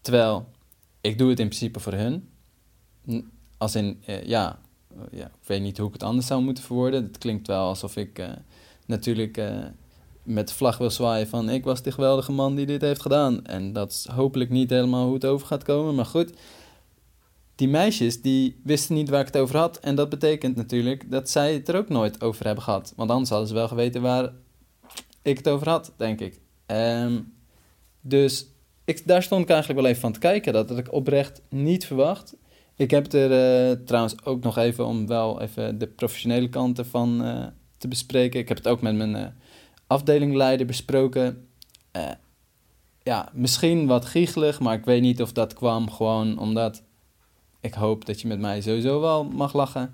Terwijl 0.01 0.49
ik 1.01 1.17
doe 1.17 1.29
het 1.29 1.39
in 1.39 1.47
principe 1.47 1.79
voor 1.79 1.93
hun. 1.93 2.29
Als 3.57 3.75
in, 3.75 4.01
eh, 4.05 4.23
ja, 4.23 4.59
ja, 5.11 5.25
ik 5.25 5.47
weet 5.47 5.61
niet 5.61 5.77
hoe 5.77 5.87
ik 5.87 5.93
het 5.93 6.03
anders 6.03 6.27
zou 6.27 6.41
moeten 6.41 6.63
verwoorden. 6.63 7.03
Het 7.03 7.17
klinkt 7.17 7.47
wel 7.47 7.67
alsof 7.67 7.95
ik 7.95 8.19
uh, 8.19 8.29
natuurlijk 8.85 9.37
uh, 9.37 9.65
met 10.23 10.47
de 10.47 10.53
vlag 10.53 10.77
wil 10.77 10.89
zwaaien 10.89 11.27
van 11.27 11.49
ik 11.49 11.63
was 11.63 11.81
de 11.81 11.91
geweldige 11.91 12.31
man 12.31 12.55
die 12.55 12.65
dit 12.65 12.81
heeft 12.81 13.01
gedaan. 13.01 13.45
En 13.45 13.73
dat 13.73 13.91
is 13.91 14.07
hopelijk 14.07 14.49
niet 14.49 14.69
helemaal 14.69 15.05
hoe 15.05 15.13
het 15.13 15.25
over 15.25 15.47
gaat 15.47 15.63
komen, 15.63 15.95
maar 15.95 16.05
goed. 16.05 16.33
Die 17.55 17.67
meisjes 17.67 18.21
die 18.21 18.59
wisten 18.63 18.95
niet 18.95 19.09
waar 19.09 19.19
ik 19.19 19.25
het 19.25 19.37
over 19.37 19.57
had. 19.57 19.79
En 19.79 19.95
dat 19.95 20.09
betekent 20.09 20.55
natuurlijk 20.55 21.11
dat 21.11 21.29
zij 21.29 21.53
het 21.53 21.67
er 21.67 21.75
ook 21.75 21.89
nooit 21.89 22.21
over 22.21 22.45
hebben 22.45 22.63
gehad. 22.63 22.93
Want 22.95 23.09
anders 23.09 23.29
hadden 23.29 23.47
ze 23.47 23.53
wel 23.53 23.67
geweten 23.67 24.01
waar 24.01 24.31
ik 25.21 25.37
het 25.37 25.49
over 25.49 25.69
had, 25.69 25.91
denk 25.97 26.19
ik. 26.19 26.39
Um, 26.67 27.33
dus 28.01 28.45
ik, 28.85 29.07
daar 29.07 29.23
stond 29.23 29.41
ik 29.43 29.49
eigenlijk 29.49 29.79
wel 29.81 29.89
even 29.89 30.01
van 30.01 30.11
te 30.11 30.19
kijken. 30.19 30.53
Dat 30.53 30.69
had 30.69 30.77
ik 30.77 30.93
oprecht 30.93 31.41
niet 31.49 31.85
verwacht. 31.85 32.35
Ik 32.75 32.91
heb 32.91 33.13
er 33.13 33.31
uh, 33.71 33.77
trouwens 33.85 34.25
ook 34.25 34.43
nog 34.43 34.57
even 34.57 34.85
om 34.85 35.07
wel 35.07 35.41
even 35.41 35.77
de 35.77 35.87
professionele 35.87 36.49
kanten 36.49 36.85
van 36.85 37.25
uh, 37.25 37.45
te 37.77 37.87
bespreken. 37.87 38.39
Ik 38.39 38.47
heb 38.47 38.57
het 38.57 38.67
ook 38.67 38.81
met 38.81 38.95
mijn 38.95 39.15
uh, 39.15 39.25
afdelingleider 39.87 40.65
besproken. 40.65 41.47
ja, 43.03 43.29
misschien 43.33 43.87
wat 43.87 44.05
giechelig, 44.05 44.59
maar 44.59 44.73
ik 44.73 44.85
weet 44.85 45.01
niet 45.01 45.21
of 45.21 45.31
dat 45.31 45.53
kwam 45.53 45.91
gewoon 45.91 46.37
omdat 46.37 46.83
ik 47.61 47.73
hoop 47.73 48.05
dat 48.05 48.21
je 48.21 48.27
met 48.27 48.39
mij 48.39 48.61
sowieso 48.61 49.01
wel 49.01 49.23
mag 49.23 49.53
lachen. 49.53 49.93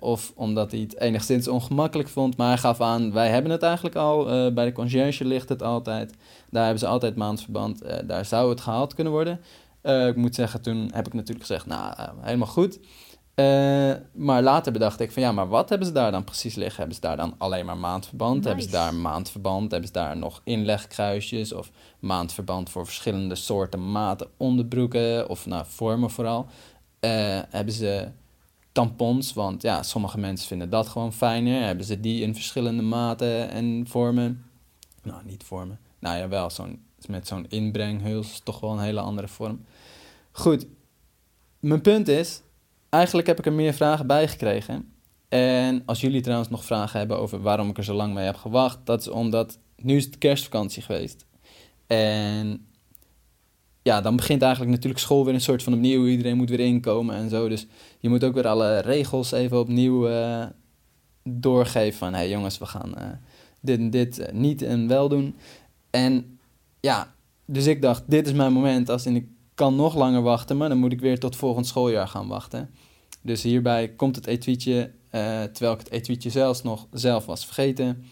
Of 0.00 0.32
omdat 0.34 0.70
hij 0.70 0.80
het 0.80 0.98
enigszins 0.98 1.48
ongemakkelijk 1.48 2.08
vond. 2.08 2.36
Maar 2.36 2.48
hij 2.48 2.58
gaf 2.58 2.80
aan, 2.80 3.12
wij 3.12 3.28
hebben 3.28 3.50
het 3.50 3.62
eigenlijk 3.62 3.96
al. 3.96 4.24
Bij 4.52 4.64
de 4.64 4.72
conciërge 4.72 5.24
ligt 5.24 5.48
het 5.48 5.62
altijd. 5.62 6.14
Daar 6.50 6.62
hebben 6.62 6.80
ze 6.80 6.86
altijd 6.86 7.16
maandverband. 7.16 7.82
Daar 8.04 8.24
zou 8.24 8.50
het 8.50 8.60
gehaald 8.60 8.94
kunnen 8.94 9.12
worden. 9.12 9.40
Ik 9.82 10.16
moet 10.16 10.34
zeggen, 10.34 10.62
toen 10.62 10.90
heb 10.94 11.06
ik 11.06 11.12
natuurlijk 11.12 11.46
gezegd, 11.46 11.66
nou, 11.66 11.94
helemaal 12.20 12.46
goed. 12.46 12.78
maar 14.14 14.42
later 14.42 14.72
bedacht 14.72 15.00
ik 15.00 15.12
van, 15.12 15.22
ja, 15.22 15.32
maar 15.32 15.48
wat 15.48 15.68
hebben 15.68 15.86
ze 15.86 15.92
daar 15.92 16.10
dan 16.10 16.24
precies 16.24 16.54
liggen? 16.54 16.76
Hebben 16.76 16.94
ze 16.94 17.00
daar 17.00 17.16
dan 17.16 17.34
alleen 17.38 17.66
maar 17.66 17.76
maandverband? 17.76 18.34
Nice. 18.34 18.46
Hebben 18.46 18.64
ze 18.64 18.70
daar 18.70 18.94
maandverband? 18.94 19.70
Hebben 19.70 19.88
ze 19.88 19.94
daar 19.94 20.16
nog 20.16 20.40
inlegkruisjes? 20.44 21.52
Of 21.52 21.70
maandverband 21.98 22.70
voor 22.70 22.84
verschillende 22.84 23.34
soorten 23.34 23.92
maten 23.92 24.28
onderbroeken? 24.36 25.28
Of 25.28 25.46
nou, 25.46 25.64
vormen 25.68 26.10
vooral. 26.10 26.46
hebben 27.50 27.74
ze 27.74 28.08
tampons, 28.72 29.32
want 29.32 29.62
ja, 29.62 29.82
sommige 29.82 30.18
mensen 30.18 30.48
vinden 30.48 30.70
dat 30.70 30.88
gewoon 30.88 31.12
fijner. 31.12 31.62
Hebben 31.62 31.84
ze 31.84 32.00
die 32.00 32.22
in 32.22 32.34
verschillende 32.34 32.82
maten 32.82 33.50
en 33.50 33.84
vormen? 33.88 34.44
Nou, 35.02 35.24
niet 35.24 35.44
vormen. 35.44 35.78
Nou 35.98 36.18
ja, 36.18 36.28
wel, 36.28 36.50
zo'n, 36.50 36.84
met 37.08 37.26
zo'n 37.26 37.46
inbrenghuls 37.48 38.40
toch 38.44 38.60
wel 38.60 38.72
een 38.72 38.78
hele 38.78 39.00
andere 39.00 39.28
vorm. 39.28 39.64
Goed, 40.32 40.66
mijn 41.60 41.80
punt 41.80 42.08
is, 42.08 42.42
eigenlijk 42.88 43.26
heb 43.26 43.38
ik 43.38 43.46
er 43.46 43.52
meer 43.52 43.74
vragen 43.74 44.06
bij 44.06 44.28
gekregen. 44.28 44.92
En 45.28 45.82
als 45.86 46.00
jullie 46.00 46.20
trouwens 46.20 46.50
nog 46.50 46.64
vragen 46.64 46.98
hebben 46.98 47.18
over 47.18 47.42
waarom 47.42 47.68
ik 47.68 47.78
er 47.78 47.84
zo 47.84 47.94
lang 47.94 48.14
mee 48.14 48.24
heb 48.24 48.36
gewacht, 48.36 48.78
dat 48.84 49.00
is 49.00 49.08
omdat 49.08 49.58
nu 49.76 49.96
is 49.96 50.04
het 50.04 50.18
kerstvakantie 50.18 50.82
geweest. 50.82 51.26
En 51.86 52.66
ja, 53.82 54.00
dan 54.00 54.16
begint 54.16 54.42
eigenlijk 54.42 54.72
natuurlijk 54.72 55.02
school 55.02 55.24
weer 55.24 55.34
een 55.34 55.40
soort 55.40 55.62
van 55.62 55.74
opnieuw. 55.74 56.06
Iedereen 56.06 56.36
moet 56.36 56.50
weer 56.50 56.60
inkomen 56.60 57.14
en 57.14 57.28
zo. 57.28 57.48
Dus 57.48 57.66
je 58.00 58.08
moet 58.08 58.24
ook 58.24 58.34
weer 58.34 58.46
alle 58.46 58.78
regels 58.78 59.32
even 59.32 59.58
opnieuw 59.58 60.08
uh, 60.08 60.44
doorgeven. 61.24 61.98
Van 61.98 62.12
hé 62.12 62.18
hey 62.18 62.28
jongens, 62.28 62.58
we 62.58 62.66
gaan 62.66 62.94
uh, 62.98 63.04
dit 63.60 63.78
en 63.78 63.90
dit 63.90 64.18
uh, 64.18 64.26
niet 64.32 64.62
en 64.62 64.88
wel 64.88 65.08
doen. 65.08 65.36
En 65.90 66.31
ja, 66.82 67.14
dus 67.44 67.66
ik 67.66 67.82
dacht, 67.82 68.02
dit 68.06 68.26
is 68.26 68.32
mijn 68.32 68.52
moment. 68.52 68.88
Als 68.88 69.06
in 69.06 69.16
ik 69.16 69.26
kan 69.54 69.76
nog 69.76 69.94
langer 69.94 70.22
wachten, 70.22 70.56
maar 70.56 70.68
dan 70.68 70.78
moet 70.78 70.92
ik 70.92 71.00
weer 71.00 71.18
tot 71.18 71.36
volgend 71.36 71.66
schooljaar 71.66 72.08
gaan 72.08 72.28
wachten. 72.28 72.70
Dus 73.20 73.42
hierbij 73.42 73.88
komt 73.88 74.16
het 74.16 74.26
etuietje, 74.26 74.90
terwijl 75.52 75.72
ik 75.72 75.78
het 75.78 75.90
etuietje 75.90 76.30
zelfs 76.30 76.62
nog 76.62 76.86
zelf 76.92 77.26
was 77.26 77.44
vergeten. 77.44 78.04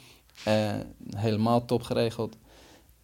helemaal 1.16 1.64
top 1.64 1.82
geregeld. 1.82 2.36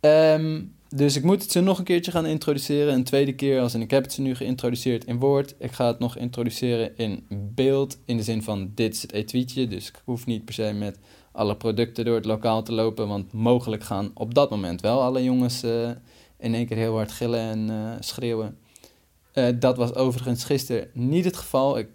Um, 0.01 0.75
dus 0.89 1.17
ik 1.17 1.23
moet 1.23 1.43
het 1.43 1.53
ze 1.53 1.61
nog 1.61 1.79
een 1.79 1.85
keertje 1.85 2.11
gaan 2.11 2.27
introduceren. 2.27 2.95
Een 2.95 3.05
tweede 3.05 3.35
keer, 3.35 3.61
als 3.61 3.75
en 3.75 3.81
ik 3.81 3.91
heb 3.91 4.03
het 4.03 4.13
ze 4.13 4.21
nu 4.21 4.35
geïntroduceerd 4.35 5.05
in 5.05 5.19
woord. 5.19 5.55
Ik 5.59 5.73
ga 5.73 5.87
het 5.87 5.99
nog 5.99 6.17
introduceren 6.17 6.97
in 6.97 7.27
beeld. 7.31 7.99
In 8.05 8.17
de 8.17 8.23
zin 8.23 8.43
van, 8.43 8.71
dit 8.75 8.95
is 8.95 9.03
het 9.03 9.13
etuietje. 9.13 9.69
Dus 9.69 9.89
ik 9.89 10.03
hoef 10.05 10.27
niet 10.27 10.45
per 10.45 10.55
se 10.55 10.73
met 10.73 10.99
alle 11.37 11.57
producten 11.57 12.05
door 12.05 12.15
het 12.15 12.25
lokaal 12.25 12.63
te 12.63 12.73
lopen. 12.73 13.09
Want 13.09 13.33
mogelijk 13.33 13.83
gaan 13.83 14.11
op 14.15 14.35
dat 14.35 14.51
moment 14.51 14.81
wel 14.81 15.03
alle 15.03 15.25
jongens 15.25 15.65
uh, 15.65 15.91
in 16.39 16.55
één 16.55 16.67
keer 16.67 16.77
heel 16.77 16.95
hard 16.95 17.13
gillen 17.13 17.41
en 17.41 17.71
uh, 17.71 17.91
schreeuwen. 18.01 18.59
Uh, 19.35 19.47
dat 19.59 19.77
was 19.77 19.95
overigens 19.95 20.45
gisteren 20.45 20.89
niet 20.93 21.25
het 21.25 21.37
geval. 21.37 21.79
Ik, 21.79 21.89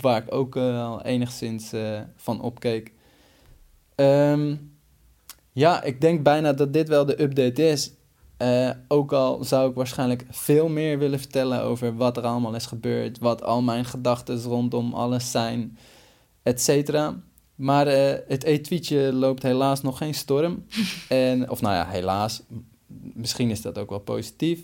waar 0.00 0.22
ik 0.22 0.34
ook 0.34 0.56
al 0.56 1.02
enigszins 1.02 1.72
van 2.16 2.40
opkeek. 2.40 2.92
Um, 3.96 4.76
ja, 5.52 5.82
ik 5.82 6.00
denk 6.00 6.22
bijna 6.22 6.52
dat 6.52 6.72
dit 6.72 6.88
wel 6.88 7.04
de 7.04 7.22
update 7.22 7.68
is. 7.68 7.92
Ook 8.88 9.12
al 9.12 9.44
zou 9.44 9.70
ik 9.70 9.76
waarschijnlijk 9.76 10.26
veel 10.30 10.68
meer 10.68 10.98
willen 10.98 11.18
vertellen 11.18 11.62
over 11.62 11.96
wat 11.96 12.16
er 12.16 12.22
allemaal 12.22 12.54
is 12.54 12.66
gebeurd, 12.66 13.18
wat 13.18 13.42
al 13.42 13.62
mijn 13.62 13.84
gedachten 13.84 14.42
rondom 14.42 14.94
alles 14.94 15.30
zijn, 15.30 15.78
et 16.42 16.60
cetera. 16.60 17.20
Maar 17.58 17.86
uh, 17.86 18.14
het 18.28 18.44
e-tweetje 18.44 19.12
loopt 19.12 19.42
helaas 19.42 19.82
nog 19.82 19.98
geen 19.98 20.14
storm. 20.14 20.64
en, 21.08 21.50
of 21.50 21.60
nou 21.60 21.74
ja, 21.74 21.86
helaas. 21.86 22.42
Misschien 23.14 23.50
is 23.50 23.62
dat 23.62 23.78
ook 23.78 23.90
wel 23.90 23.98
positief. 23.98 24.60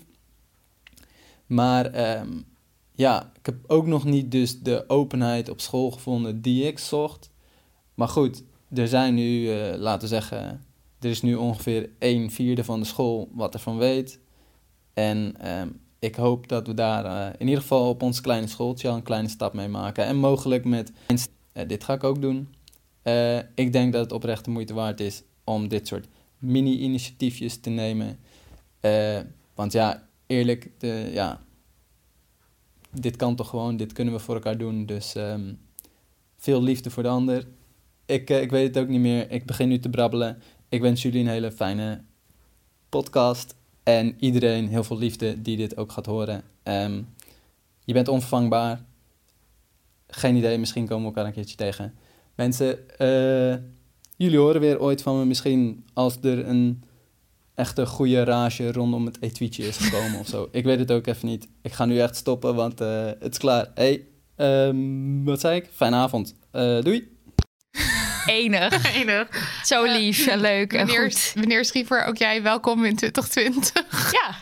Maar 1.45 2.17
um, 2.19 2.45
ja, 2.91 3.31
ik 3.39 3.45
heb 3.45 3.55
ook 3.67 3.85
nog 3.85 4.03
niet 4.03 4.31
dus 4.31 4.59
de 4.59 4.83
openheid 4.87 5.49
op 5.49 5.61
school 5.61 5.91
gevonden 5.91 6.41
die 6.41 6.63
ik 6.63 6.79
zocht. 6.79 7.29
Maar 7.93 8.07
goed, 8.07 8.43
er 8.73 8.87
zijn 8.87 9.13
nu, 9.13 9.39
uh, 9.41 9.75
laten 9.77 10.01
we 10.01 10.07
zeggen, 10.07 10.65
er 10.99 11.09
is 11.09 11.21
nu 11.21 11.35
ongeveer 11.35 11.89
een 11.99 12.31
vierde 12.31 12.63
van 12.63 12.79
de 12.79 12.85
school 12.85 13.29
wat 13.33 13.53
ervan 13.53 13.77
weet. 13.77 14.19
En 14.93 15.35
ehm, 15.39 15.69
ik 15.99 16.15
hoop 16.15 16.47
dat 16.47 16.67
we 16.67 16.73
daar 16.73 17.05
uh, 17.05 17.33
in 17.37 17.47
ieder 17.47 17.61
geval 17.61 17.89
op 17.89 18.01
ons 18.01 18.21
kleine 18.21 18.47
schooltje 18.47 18.89
al 18.89 18.95
een 18.95 19.03
kleine 19.03 19.29
stap 19.29 19.53
mee 19.53 19.67
maken. 19.67 20.05
En 20.05 20.17
mogelijk 20.17 20.65
met. 20.65 20.91
Uh, 21.07 21.67
dit 21.67 21.83
ga 21.83 21.93
ik 21.93 22.03
ook 22.03 22.21
doen. 22.21 22.54
Uh, 23.07 23.37
ik 23.55 23.73
denk 23.73 23.93
dat 23.93 24.03
het 24.03 24.11
oprecht 24.11 24.45
de 24.45 24.51
moeite 24.51 24.73
waard 24.73 24.99
is 24.99 25.23
om 25.43 25.67
dit 25.67 25.87
soort 25.87 26.07
mini-initiatiefjes 26.37 27.59
te 27.59 27.69
nemen. 27.69 28.19
want 29.53 29.71
ja, 29.71 30.07
eerlijk, 30.27 30.71
de, 30.77 31.09
ja, 31.13 31.41
dit 32.91 33.15
kan 33.15 33.35
toch 33.35 33.49
gewoon, 33.49 33.77
dit 33.77 33.93
kunnen 33.93 34.13
we 34.13 34.19
voor 34.19 34.35
elkaar 34.35 34.57
doen. 34.57 34.85
Dus 34.85 35.15
um, 35.15 35.59
veel 36.37 36.63
liefde 36.63 36.89
voor 36.89 37.03
de 37.03 37.09
ander. 37.09 37.47
Ik, 38.05 38.29
ik 38.29 38.51
weet 38.51 38.67
het 38.67 38.83
ook 38.83 38.89
niet 38.89 38.99
meer. 38.99 39.31
Ik 39.31 39.45
begin 39.45 39.67
nu 39.67 39.79
te 39.79 39.89
brabbelen. 39.89 40.41
Ik 40.69 40.81
wens 40.81 41.01
jullie 41.01 41.21
een 41.21 41.27
hele 41.27 41.51
fijne 41.51 42.01
podcast. 42.89 43.55
En 43.83 44.15
iedereen 44.19 44.67
heel 44.67 44.83
veel 44.83 44.97
liefde 44.97 45.41
die 45.41 45.57
dit 45.57 45.77
ook 45.77 45.91
gaat 45.91 46.05
horen. 46.05 46.43
Um, 46.63 47.07
je 47.83 47.93
bent 47.93 48.07
onvervangbaar. 48.07 48.81
Geen 50.07 50.35
idee, 50.35 50.57
misschien 50.57 50.87
komen 50.87 51.01
we 51.01 51.07
elkaar 51.07 51.25
een 51.25 51.33
keertje 51.33 51.55
tegen. 51.55 51.93
Mensen, 52.35 52.79
uh, 52.97 53.55
jullie 54.17 54.37
horen 54.37 54.61
weer 54.61 54.79
ooit 54.79 55.01
van 55.01 55.17
me. 55.19 55.25
Misschien 55.25 55.85
als 55.93 56.17
er 56.21 56.47
een 56.47 56.83
echte 57.55 57.85
goede 57.85 58.23
rage 58.23 58.71
rondom 58.71 59.05
het 59.05 59.17
etuietje 59.21 59.67
is 59.67 59.77
gekomen 59.77 60.19
of 60.19 60.27
zo. 60.27 60.47
Ik 60.51 60.63
weet 60.63 60.79
het 60.79 60.91
ook 60.91 61.07
even 61.07 61.27
niet. 61.27 61.47
Ik 61.61 61.73
ga 61.73 61.85
nu 61.85 61.99
echt 61.99 62.15
stoppen, 62.15 62.55
want 62.55 62.81
uh, 62.81 63.05
het 63.05 63.31
is 63.31 63.37
klaar. 63.37 63.71
Hey, 63.73 64.05
um, 64.37 65.25
wat 65.25 65.39
zei 65.39 65.55
ik? 65.55 65.69
Fijne 65.73 65.95
avond. 65.95 66.35
Uh, 66.53 66.81
doei. 66.81 67.17
Enig. 68.25 68.93
Enig. 69.01 69.27
Zo 69.63 69.83
lief 69.83 70.27
en 70.27 70.39
leuk 70.39 70.73
en 70.73 70.85
meneer, 70.85 71.11
goed. 71.11 71.33
Meneer 71.35 71.65
Schiever, 71.65 72.05
ook 72.05 72.17
jij 72.17 72.41
welkom 72.41 72.85
in 72.85 72.95
2020. 72.95 74.11
Ja. 74.11 74.35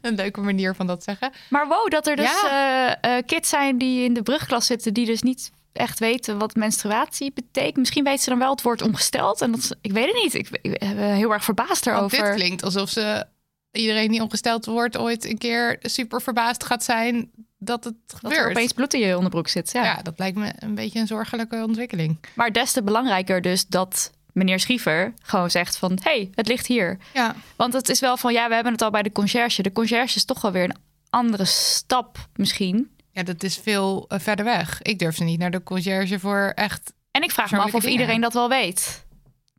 Een 0.00 0.14
leuke 0.14 0.40
manier 0.40 0.74
van 0.74 0.86
dat 0.86 1.04
zeggen. 1.04 1.32
Maar 1.48 1.68
wow, 1.68 1.90
dat 1.90 2.06
er 2.06 2.16
dus 2.16 2.40
ja. 2.42 2.98
uh, 3.04 3.16
uh, 3.16 3.22
kids 3.26 3.48
zijn 3.48 3.78
die 3.78 4.04
in 4.04 4.14
de 4.14 4.22
brugklas 4.22 4.66
zitten... 4.66 4.94
die 4.94 5.06
dus 5.06 5.22
niet 5.22 5.52
echt 5.72 5.98
weten 5.98 6.38
wat 6.38 6.54
menstruatie 6.54 7.32
betekent. 7.32 7.76
Misschien 7.76 8.04
weet 8.04 8.20
ze 8.20 8.30
dan 8.30 8.38
wel 8.38 8.50
het 8.50 8.62
woord 8.62 8.82
ongesteld. 8.82 9.40
En 9.40 9.50
dat, 9.50 9.60
is- 9.60 9.72
ik 9.80 9.92
weet 9.92 10.06
het 10.06 10.22
niet. 10.22 10.34
Ik, 10.34 10.48
ik 10.62 10.78
ben 10.78 11.14
heel 11.14 11.32
erg 11.32 11.44
verbaasd 11.44 11.84
Want 11.84 11.96
erover. 11.96 12.24
dit 12.24 12.34
klinkt 12.34 12.62
alsof 12.62 12.88
ze 12.90 13.24
iedereen 13.72 14.10
die 14.10 14.22
ongesteld 14.22 14.64
wordt 14.66 14.96
ooit 14.98 15.24
een 15.24 15.38
keer 15.38 15.78
super 15.82 16.22
verbaasd 16.22 16.64
gaat 16.64 16.84
zijn 16.84 17.30
dat 17.58 17.84
het 17.84 17.94
dat 18.06 18.22
er 18.22 18.28
gebeurt. 18.36 18.50
opeens 18.56 18.72
bloed 18.72 18.94
in 18.94 19.00
je 19.00 19.14
onderbroek 19.16 19.48
zit. 19.48 19.72
Ja. 19.72 19.84
ja. 19.84 20.02
dat 20.02 20.18
lijkt 20.18 20.36
me 20.36 20.52
een 20.58 20.74
beetje 20.74 20.98
een 21.00 21.06
zorgelijke 21.06 21.62
ontwikkeling. 21.62 22.18
Maar 22.34 22.52
des 22.52 22.72
te 22.72 22.82
belangrijker 22.82 23.40
dus 23.42 23.66
dat 23.66 24.10
meneer 24.32 24.60
Schiever 24.60 25.14
gewoon 25.22 25.50
zegt 25.50 25.76
van... 25.76 25.98
hey, 26.02 26.30
het 26.34 26.48
ligt 26.48 26.66
hier. 26.66 26.98
Ja, 27.14 27.34
Want 27.56 27.72
het 27.72 27.88
is 27.88 28.00
wel 28.00 28.16
van, 28.16 28.32
ja, 28.32 28.48
we 28.48 28.54
hebben 28.54 28.72
het 28.72 28.82
al 28.82 28.90
bij 28.90 29.02
de 29.02 29.12
conciërge. 29.12 29.62
De 29.62 29.72
conciërge 29.72 30.16
is 30.16 30.24
toch 30.24 30.40
wel 30.40 30.52
weer 30.52 30.64
een 30.64 30.76
andere 31.10 31.44
stap 31.44 32.18
misschien. 32.34 32.90
Ja 33.20 33.32
dat 33.32 33.42
is 33.42 33.56
veel 33.56 34.04
eh, 34.08 34.18
verder 34.18 34.44
weg. 34.44 34.82
Ik 34.82 34.98
durf 34.98 35.16
ze 35.16 35.24
niet 35.24 35.38
naar 35.38 35.50
de 35.50 35.62
conciërge 35.62 36.18
voor 36.18 36.52
echt. 36.54 36.92
En 37.10 37.22
ik 37.22 37.30
vraag 37.30 37.50
me 37.50 37.58
af 37.58 37.64
of 37.64 37.72
dingen. 37.72 37.90
iedereen 37.90 38.20
dat 38.20 38.32
wel 38.32 38.48
weet. 38.48 39.06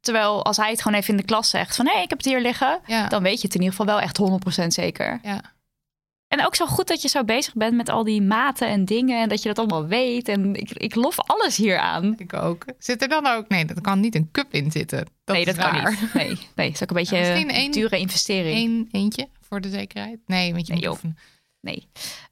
Terwijl 0.01 0.46
als 0.46 0.58
hij 0.58 0.70
het 0.70 0.82
gewoon 0.82 0.98
even 1.00 1.12
in 1.12 1.18
de 1.20 1.25
klas 1.25 1.50
zegt 1.50 1.75
van... 1.75 1.86
hé, 1.86 1.94
hey, 1.94 2.03
ik 2.03 2.10
heb 2.10 2.18
het 2.18 2.27
hier 2.27 2.41
liggen. 2.41 2.80
Ja, 2.86 3.08
Dan 3.08 3.24
weet 3.24 3.41
je 3.41 3.48
het 3.48 3.56
in 3.56 3.62
ieder 3.62 3.77
geval 3.77 3.94
wel 3.96 4.01
echt 4.01 4.20
100% 4.63 4.68
zeker. 4.68 5.20
ja. 5.24 5.41
En 6.27 6.46
ook 6.46 6.56
zo 6.56 6.65
goed 6.65 6.88
dat 6.88 7.01
je 7.01 7.08
zo 7.08 7.24
bezig 7.24 7.53
bent 7.53 7.75
met 7.75 7.89
al 7.89 8.03
die 8.03 8.22
maten 8.22 8.68
en 8.68 8.86
dingen... 8.86 9.22
en 9.22 9.30
dat 9.30 9.41
je 9.41 9.48
dat 9.48 9.60
allemaal 9.60 9.88
weet. 9.88 10.27
En 10.27 10.56
ik, 10.56 10.72
ik 10.72 10.96
lof 10.96 11.20
alles 11.20 11.58
hier 11.58 11.77
aan. 11.80 12.15
ik 12.18 12.34
ook. 12.34 12.65
Zit 12.77 13.01
er 13.01 13.08
dan 13.08 13.27
ook? 13.27 13.48
Nee, 13.50 13.65
dat 13.65 13.82
kan 13.82 14.00
niet 14.00 14.15
een 14.15 14.30
cup 14.32 14.53
in 14.53 14.72
zitten. 14.72 15.06
Dat 15.24 15.36
nee, 15.36 15.46
is 15.46 15.56
dat 15.56 15.70
kan 15.70 15.84
niet. 15.84 16.13
Nee, 16.13 16.38
nee, 16.56 16.70
is 16.70 16.84
ook 16.84 16.89
een 16.89 16.96
beetje 17.01 17.18
Misschien 17.20 17.56
een 17.56 17.72
dure 17.72 18.00
investering. 18.00 18.58
Eén 18.58 18.88
eentje 18.91 19.27
voor 19.41 19.62
de 19.62 19.70
zekerheid? 19.70 20.20
Nee, 20.25 20.53
want 20.53 20.68
je 20.68 20.74
Nee, 20.74 20.88
moet. 20.88 21.01
Nee. 21.62 21.88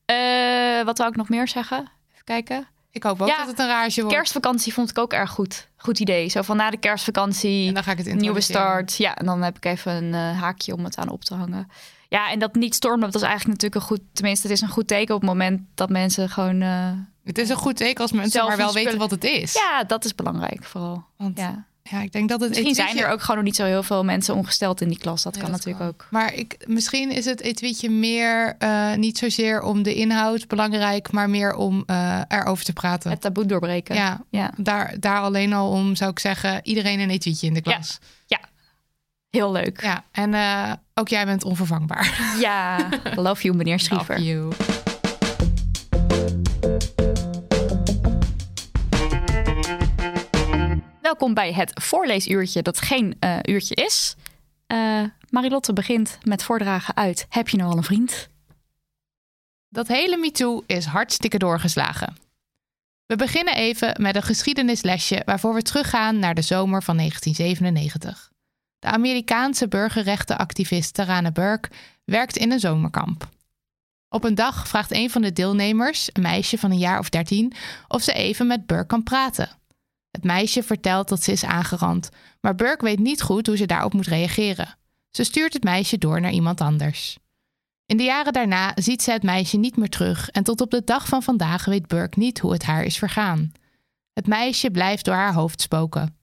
Eh, 0.05 0.83
wat 0.86 0.98
wou 0.98 1.09
ik 1.09 1.15
nog 1.15 1.29
meer 1.29 1.48
zeggen? 1.48 1.77
Even 2.12 2.24
kijken. 2.24 2.67
Ik 2.91 3.03
hoop 3.03 3.21
ook 3.21 3.27
Ja, 3.27 3.38
dat 3.38 3.48
het 3.48 3.59
een 3.59 3.67
rage 3.67 4.01
wordt. 4.01 4.15
Kerstvakantie 4.15 4.74
vond 4.74 4.89
ik 4.89 4.98
ook 4.98 5.13
erg 5.13 5.29
goed. 5.31 5.67
Goed 5.77 6.00
idee. 6.00 6.29
Zo 6.29 6.41
van 6.41 6.57
na 6.57 6.69
de 6.69 6.77
kerstvakantie, 6.77 7.67
En 7.67 7.74
dan 7.74 7.83
ga 7.83 7.91
ik 7.91 7.98
het 7.98 8.13
nieuwe 8.15 8.41
start. 8.41 8.98
Ja, 8.98 9.15
en 9.15 9.25
dan 9.25 9.41
heb 9.41 9.57
ik 9.57 9.65
even 9.65 9.91
een 10.03 10.13
eh, 10.13 10.39
haakje 10.41 10.74
om 10.74 10.83
het 10.83 10.98
aan 10.98 11.09
op 11.09 11.24
te 11.24 11.36
hangen. 11.36 11.71
Ja, 12.07 12.31
en 12.31 12.39
dat 12.39 12.55
niet 12.55 12.75
stormen, 12.75 13.05
dat 13.12 13.15
is 13.15 13.27
eigenlijk 13.27 13.62
natuurlijk 13.62 13.81
een 13.81 13.98
goed... 13.98 14.01
Tenminste, 14.13 14.48
het 14.48 14.55
is 14.55 14.62
een 14.62 14.69
goed 14.69 14.88
teken 14.88 15.15
op 15.15 15.21
het 15.21 15.29
moment 15.29 15.62
dat 15.75 15.89
mensen 15.89 16.29
gewoon... 16.29 16.62
eh, 16.62 16.91
Het 17.24 17.38
is 17.38 17.50
een 17.50 17.55
goed 17.55 17.75
teken 17.75 18.01
als 18.01 18.12
mensen 18.12 18.45
maar 18.45 18.57
wel 18.57 18.74
weten 18.74 18.98
wat 18.98 19.12
het 19.12 19.24
is. 19.24 19.53
ja, 19.53 19.83
dat 19.83 20.05
is 20.05 20.15
belangrijk 20.15 20.63
vooral. 20.63 21.05
Want 21.17 21.38
ja. 21.38 21.65
Ja. 21.89 22.01
ik 22.01 22.12
denk 22.12 22.29
dat 22.29 22.39
het 22.39 22.50
Misschien 22.50 22.75
zijn 22.75 22.88
etuietje- 22.88 23.08
er 23.10 23.13
ook 23.15 23.22
gewoon 23.22 23.36
nog 23.36 23.46
niet 23.46 23.55
zo 23.55 23.65
heel 23.65 23.84
veel 23.84 24.03
mensen 24.03 24.36
ongesteld 24.36 24.81
in 24.81 24.88
die 24.88 24.98
klas. 24.98 25.24
Dat 25.24 25.36
Ja, 25.36 25.41
kan 25.41 25.51
dat 25.51 25.65
natuurlijk 25.65 25.98
kan. 25.98 26.05
ook. 26.08 26.12
Maar 26.12 26.34
ik, 26.34 26.58
misschien 26.67 27.12
is 27.12 27.25
het 27.25 27.41
etuietje 27.41 27.89
meer 27.89 28.55
eh, 28.58 28.93
niet 28.93 29.17
zozeer 29.17 29.62
om 29.62 29.84
de 29.84 29.93
inhoud 29.96 30.48
belangrijk, 30.48 31.12
maar 31.12 31.29
meer 31.29 31.55
om 31.55 31.84
eh, 31.86 32.22
erover 32.27 32.65
te 32.65 32.74
praten. 32.74 33.12
Het 33.12 33.22
taboe 33.22 33.46
doorbreken. 33.46 33.96
ja, 33.96 34.22
ja, 34.29 34.51
daar, 34.58 34.96
daar 35.00 35.19
alleen 35.22 35.53
al 35.53 35.72
om 35.72 35.96
zou 35.96 36.12
ik 36.12 36.19
zeggen, 36.19 36.60
iedereen 36.63 37.00
een 37.00 37.10
etuietje 37.10 37.48
in 37.48 37.53
de 37.53 37.62
klas. 37.62 38.00
heel 39.29 39.51
leuk. 39.51 39.81
Ja, 39.81 40.03
en 40.12 40.34
eh, 40.34 40.72
ook 40.93 41.08
jij 41.08 41.25
bent 41.25 41.43
onvervangbaar. 41.43 42.36
Ja, 42.39 42.89
love 43.15 43.43
you 43.43 43.55
meneer 43.55 43.79
Schiever. 43.79 44.15
Love 44.19 44.27
you. 44.29 44.78
Welkom 51.10 51.34
bij 51.34 51.54
het 51.54 51.72
voorleesuurtje 51.74 52.62
dat 52.62 52.82
geen 52.82 53.16
eh, 53.20 53.38
uurtje 53.44 53.75
is. 53.75 54.16
Eh 54.68 55.04
Marilotte 55.30 55.74
begint 55.74 56.18
met 56.24 56.44
voordragen 56.44 56.96
uit 56.96 57.25
Heb 57.30 57.50
je 57.50 57.58
nou 57.58 57.72
al 57.72 57.78
een 57.78 57.84
vriend? 57.84 58.30
Dat 59.70 59.88
hele 59.88 60.18
MeToo 60.18 60.63
is 60.66 60.86
hartstikke 60.86 61.38
doorgeslagen. 61.38 62.18
We 63.06 63.16
beginnen 63.16 63.56
even 63.56 64.01
met 64.01 64.16
een 64.16 64.24
geschiedenislesje 64.24 65.22
waarvoor 65.25 65.54
we 65.54 65.62
teruggaan 65.62 66.20
naar 66.20 66.36
de 66.36 66.42
zomer 66.42 66.84
van 66.84 66.98
1997. 66.98 68.32
De 68.80 68.88
Amerikaanse 68.88 69.68
burgerrechtenactivist 69.68 70.94
Tarana 70.94 71.32
Burke 71.32 71.70
werkt 72.06 72.38
in 72.38 72.52
een 72.52 72.60
zomerkamp. 72.60 73.30
Op 74.10 74.24
een 74.24 74.36
dag 74.36 74.67
vraagt 74.67 74.91
een 74.91 75.10
van 75.10 75.22
de 75.22 75.34
deelnemers, 75.34 76.10
een 76.13 76.22
meisje 76.22 76.58
van 76.58 76.72
een 76.72 76.78
jaar 76.78 77.00
of 77.00 77.10
dertien, 77.10 77.54
of 77.88 78.02
ze 78.02 78.13
even 78.13 78.48
met 78.48 78.65
Burke 78.65 78.86
kan 78.86 79.04
praten. 79.04 79.59
Het 80.12 80.24
meisje 80.24 80.63
vertelt 80.63 81.10
dat 81.10 81.24
ze 81.24 81.32
is 81.32 81.45
aangerand, 81.45 82.10
maar 82.41 82.56
Burke 82.56 82.86
weet 82.86 83.00
niet 83.00 83.22
goed 83.22 83.48
hoe 83.48 83.58
ze 83.58 83.65
daarop 83.65 83.93
moet 83.93 84.08
reageren. 84.08 84.78
Ze 85.10 85.24
stuurt 85.24 85.54
het 85.54 85.63
meisje 85.63 85.98
door 85.98 86.22
naar 86.22 86.32
iemand 86.32 86.62
anders. 86.62 87.17
In 87.86 87.98
de 87.98 88.04
jaren 88.04 88.34
daarna 88.34 88.72
ziet 88.76 89.02
ze 89.02 89.12
het 89.12 89.24
meisje 89.24 89.58
niet 89.58 89.78
meer 89.78 89.89
terug 89.89 90.30
en 90.30 90.43
tot 90.43 90.62
op 90.62 90.72
de 90.72 90.84
dag 90.84 91.08
van 91.08 91.24
vandaag 91.24 91.65
weet 91.65 91.88
Burke 91.88 92.19
niet 92.19 92.39
hoe 92.39 92.52
het 92.52 92.63
haar 92.63 92.84
is 92.84 92.98
vergaan. 92.98 93.52
Het 94.13 94.28
meisje 94.28 94.72
blijft 94.72 95.06
door 95.06 95.13
haar 95.13 95.34
hoofd 95.34 95.62
spoken. 95.62 96.17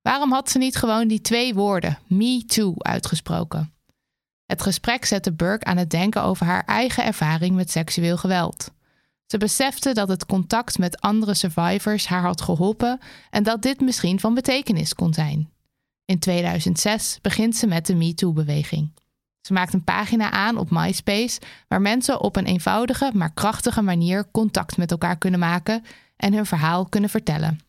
Waarom 0.00 0.32
had 0.32 0.50
ze 0.50 0.58
niet 0.58 0.76
gewoon 0.76 1.08
die 1.08 1.20
twee 1.20 1.54
woorden, 1.54 1.98
me 2.06 2.44
too, 2.46 2.74
uitgesproken? 2.78 3.74
Het 4.46 4.62
gesprek 4.62 5.04
zette 5.04 5.32
Burke 5.32 5.64
aan 5.64 5.76
het 5.76 5.90
denken 5.90 6.22
over 6.22 6.46
haar 6.46 6.64
eigen 6.64 7.04
ervaring 7.04 7.54
met 7.54 7.70
seksueel 7.70 8.16
geweld. 8.16 8.70
Ze 9.32 9.38
besefte 9.38 9.92
dat 9.92 10.08
het 10.08 10.26
contact 10.26 10.78
met 10.78 11.00
andere 11.00 11.34
survivors 11.34 12.06
haar 12.06 12.22
had 12.22 12.40
geholpen 12.40 12.98
en 13.30 13.42
dat 13.42 13.62
dit 13.62 13.80
misschien 13.80 14.20
van 14.20 14.34
betekenis 14.34 14.94
kon 14.94 15.14
zijn. 15.14 15.50
In 16.04 16.18
2006 16.18 17.18
begint 17.22 17.56
ze 17.56 17.66
met 17.66 17.86
de 17.86 17.94
MeToo-beweging. 17.94 18.92
Ze 19.40 19.52
maakt 19.52 19.72
een 19.72 19.84
pagina 19.84 20.30
aan 20.30 20.56
op 20.56 20.70
MySpace 20.70 21.40
waar 21.68 21.80
mensen 21.80 22.20
op 22.20 22.36
een 22.36 22.44
eenvoudige 22.44 23.10
maar 23.14 23.32
krachtige 23.32 23.82
manier 23.82 24.30
contact 24.30 24.76
met 24.76 24.90
elkaar 24.90 25.18
kunnen 25.18 25.40
maken 25.40 25.84
en 26.16 26.34
hun 26.34 26.46
verhaal 26.46 26.86
kunnen 26.86 27.10
vertellen. 27.10 27.60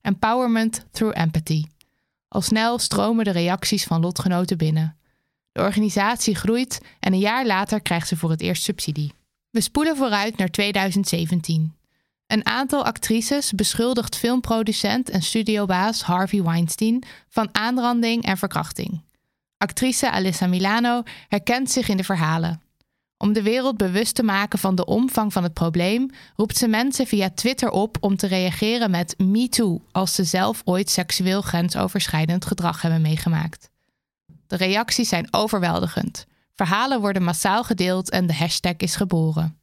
Empowerment 0.00 0.86
through 0.90 1.20
empathy. 1.20 1.64
Al 2.28 2.40
snel 2.40 2.78
stromen 2.78 3.24
de 3.24 3.30
reacties 3.30 3.84
van 3.84 4.00
lotgenoten 4.00 4.58
binnen. 4.58 4.96
De 5.52 5.60
organisatie 5.60 6.34
groeit 6.34 6.80
en 7.00 7.12
een 7.12 7.18
jaar 7.18 7.46
later 7.46 7.80
krijgt 7.80 8.08
ze 8.08 8.16
voor 8.16 8.30
het 8.30 8.40
eerst 8.40 8.62
subsidie. 8.62 9.18
We 9.50 9.60
spoelen 9.60 9.96
vooruit 9.96 10.36
naar 10.36 10.48
2017. 10.48 11.74
Een 12.26 12.46
aantal 12.46 12.84
actrices 12.84 13.52
beschuldigt 13.52 14.16
filmproducent 14.16 15.10
en 15.10 15.22
studiobaas 15.22 16.02
Harvey 16.02 16.42
Weinstein 16.42 17.02
van 17.28 17.48
aanranding 17.52 18.24
en 18.24 18.36
verkrachting. 18.36 19.00
Actrice 19.56 20.10
Alyssa 20.10 20.46
Milano 20.46 21.02
herkent 21.28 21.70
zich 21.70 21.88
in 21.88 21.96
de 21.96 22.04
verhalen. 22.04 22.62
Om 23.16 23.32
de 23.32 23.42
wereld 23.42 23.76
bewust 23.76 24.14
te 24.14 24.22
maken 24.22 24.58
van 24.58 24.74
de 24.74 24.84
omvang 24.84 25.32
van 25.32 25.42
het 25.42 25.54
probleem, 25.54 26.10
roept 26.36 26.56
ze 26.56 26.68
mensen 26.68 27.06
via 27.06 27.30
Twitter 27.30 27.70
op 27.70 27.96
om 28.00 28.16
te 28.16 28.26
reageren 28.26 28.90
met 28.90 29.14
MeToo 29.18 29.80
als 29.92 30.14
ze 30.14 30.24
zelf 30.24 30.62
ooit 30.64 30.90
seksueel 30.90 31.42
grensoverschrijdend 31.42 32.44
gedrag 32.44 32.82
hebben 32.82 33.00
meegemaakt. 33.00 33.70
De 34.46 34.56
reacties 34.56 35.08
zijn 35.08 35.28
overweldigend. 35.30 36.26
Verhalen 36.60 37.00
worden 37.00 37.22
massaal 37.22 37.64
gedeeld 37.64 38.10
en 38.10 38.26
de 38.26 38.34
hashtag 38.34 38.76
is 38.76 38.96
geboren. 38.96 39.58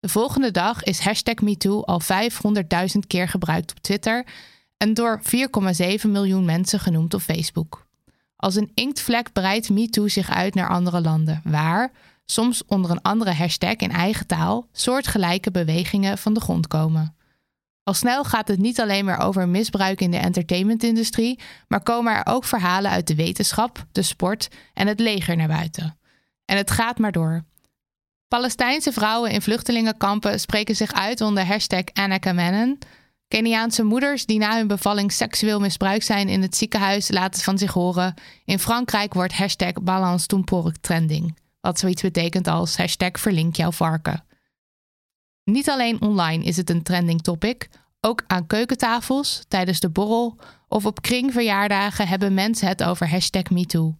De 0.00 0.08
volgende 0.08 0.50
dag 0.50 0.82
is 0.82 0.98
hashtag 0.98 1.34
MeToo 1.34 1.82
al 1.82 2.00
500.000 2.02 2.98
keer 3.06 3.28
gebruikt 3.28 3.70
op 3.70 3.78
Twitter 3.78 4.26
en 4.76 4.94
door 4.94 5.22
4,7 5.22 6.10
miljoen 6.10 6.44
mensen 6.44 6.80
genoemd 6.80 7.14
op 7.14 7.20
Facebook. 7.20 7.86
Als 8.36 8.54
een 8.54 8.70
inktvlek 8.74 9.32
breidt 9.32 9.70
MeToo 9.70 10.08
zich 10.08 10.30
uit 10.30 10.54
naar 10.54 10.68
andere 10.68 11.00
landen, 11.00 11.40
waar, 11.44 11.92
soms 12.24 12.64
onder 12.66 12.90
een 12.90 13.02
andere 13.02 13.32
hashtag 13.32 13.76
in 13.76 13.90
eigen 13.90 14.26
taal, 14.26 14.68
soortgelijke 14.72 15.50
bewegingen 15.50 16.18
van 16.18 16.34
de 16.34 16.40
grond 16.40 16.66
komen. 16.66 17.16
Al 17.82 17.94
snel 17.94 18.24
gaat 18.24 18.48
het 18.48 18.58
niet 18.58 18.80
alleen 18.80 19.04
meer 19.04 19.18
over 19.18 19.48
misbruik 19.48 20.00
in 20.00 20.10
de 20.10 20.18
entertainmentindustrie, 20.18 21.38
maar 21.68 21.82
komen 21.82 22.14
er 22.14 22.26
ook 22.26 22.44
verhalen 22.44 22.90
uit 22.90 23.06
de 23.06 23.14
wetenschap, 23.14 23.86
de 23.92 24.02
sport 24.02 24.48
en 24.72 24.86
het 24.86 25.00
leger 25.00 25.36
naar 25.36 25.48
buiten. 25.48 25.98
En 26.44 26.56
het 26.56 26.70
gaat 26.70 26.98
maar 26.98 27.12
door. 27.12 27.44
Palestijnse 28.28 28.92
vrouwen 28.92 29.30
in 29.30 29.42
vluchtelingenkampen 29.42 30.40
spreken 30.40 30.76
zich 30.76 30.92
uit 30.92 31.20
onder 31.20 31.46
hashtag. 31.46 31.84
Keniaanse 33.28 33.82
moeders 33.82 34.26
die 34.26 34.38
na 34.38 34.56
hun 34.56 34.66
bevalling 34.66 35.12
seksueel 35.12 35.60
misbruikt 35.60 36.04
zijn 36.04 36.28
in 36.28 36.42
het 36.42 36.56
ziekenhuis 36.56 37.10
laten 37.10 37.42
van 37.42 37.58
zich 37.58 37.72
horen. 37.72 38.14
In 38.44 38.58
Frankrijk 38.58 39.14
wordt 39.14 39.32
hashtag 39.32 39.72
balance 39.72 40.26
trending. 40.80 41.36
Wat 41.60 41.78
zoiets 41.78 42.02
betekent 42.02 42.48
als 42.48 42.76
hashtag 42.76 43.20
verlink 43.20 43.56
jouw 43.56 43.72
varken. 43.72 44.24
Niet 45.44 45.70
alleen 45.70 46.00
online 46.00 46.44
is 46.44 46.56
het 46.56 46.70
een 46.70 46.82
trending 46.82 47.22
topic. 47.22 47.68
Ook 48.00 48.24
aan 48.26 48.46
keukentafels, 48.46 49.44
tijdens 49.48 49.80
de 49.80 49.90
borrel 49.90 50.38
of 50.68 50.86
op 50.86 51.02
kringverjaardagen 51.02 52.08
hebben 52.08 52.34
mensen 52.34 52.68
het 52.68 52.82
over 52.82 53.08
hashtag 53.08 53.50
MeToo. 53.50 53.96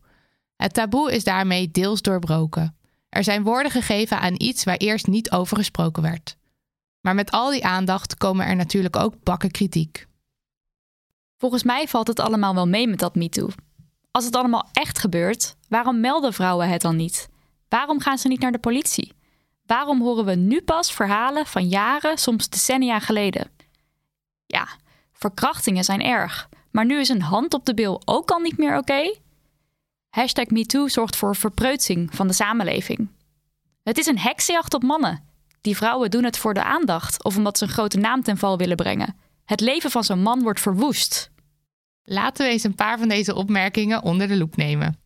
Het 0.57 0.75
taboe 0.75 1.13
is 1.13 1.25
daarmee 1.25 1.71
deels 1.71 2.03
doorbroken. 2.03 2.77
Er 3.09 3.25
zijn 3.25 3.43
woorden 3.43 3.73
gegeven 3.73 4.21
aan 4.21 4.35
iets 4.37 4.65
waar 4.65 4.77
eerst 4.77 5.07
niet 5.07 5.31
over 5.31 5.57
gesproken 5.57 6.03
werd. 6.03 6.37
Maar 7.01 7.15
met 7.15 7.31
al 7.31 7.51
die 7.51 7.65
aandacht 7.65 8.17
komen 8.17 8.47
er 8.47 8.57
natuurlijk 8.57 8.97
ook 8.97 9.23
bakken 9.23 9.51
kritiek. 9.51 10.07
Volgens 11.37 11.63
mij 11.63 11.89
valt 11.89 12.07
het 12.07 12.21
allemaal 12.21 12.55
wel 12.55 12.69
mee 12.69 12.89
met 12.89 12.99
dat 12.99 13.15
MeToo. 13.15 13.49
Als 14.11 14.25
het 14.25 14.37
allemaal 14.37 14.69
echt 14.73 14.99
gebeurt, 14.99 15.57
waarom 15.69 16.01
melden 16.01 16.33
vrouwen 16.33 16.69
het 16.69 16.81
dan 16.81 16.97
niet? 16.97 17.29
Waarom 17.69 18.01
gaan 18.01 18.19
ze 18.19 18.29
niet 18.29 18.41
naar 18.41 18.53
de 18.53 18.59
politie? 18.59 19.13
Waarom 19.67 20.01
horen 20.01 20.25
we 20.25 20.35
nu 20.35 20.63
pas 20.63 20.93
verhalen 20.93 21.47
van 21.47 21.69
jaren, 21.69 22.19
soms 22.19 22.49
decennia 22.49 23.01
geleden? 23.01 23.51
Ja, 24.47 24.69
verkrachtingen 25.13 25.85
zijn 25.85 26.03
erg, 26.03 26.49
maar 26.71 26.85
nu 26.85 27.01
is 27.01 27.09
een 27.09 27.23
hand 27.23 27.55
op 27.55 27.65
de 27.65 27.75
bil 27.75 28.03
ook 28.05 28.31
al 28.31 28.39
niet 28.39 28.59
meer 28.59 28.77
oké? 28.77 29.15
Hashtag 30.15 30.47
MeToo 30.47 30.89
zorgt 30.89 31.17
voor 31.17 31.37
verpreutsing 31.37 32.15
van 32.15 32.27
de 32.27 32.33
samenleving. 32.33 33.09
Het 33.83 33.99
is 33.99 34.07
een 34.07 34.19
heksenjacht 34.19 34.75
op 34.75 34.83
mannen. 34.83 35.23
Die 35.61 35.77
vrouwen 35.77 36.11
doen 36.11 36.25
het 36.25 36.39
voor 36.39 36.55
de 36.55 36.63
aandacht 36.63 37.25
of 37.25 37.37
omdat 37.37 37.59
ze 37.59 37.65
een 37.65 37.71
grote 37.71 37.99
naam 37.99 38.23
ten 38.23 38.37
val 38.37 38.59
willen 38.59 38.77
brengen. 38.77 39.17
Het 39.45 39.61
leven 39.61 39.91
van 39.91 40.05
zo'n 40.05 40.23
man 40.23 40.43
wordt 40.43 40.61
verwoest. 40.61 41.31
Laten 42.03 42.47
we 42.47 42.53
eens 42.53 42.63
een 42.63 42.75
paar 42.75 42.99
van 42.99 43.09
deze 43.09 43.35
opmerkingen 43.35 44.03
onder 44.03 44.29
de 44.29 44.37
loep 44.37 44.57
nemen. 44.57 45.01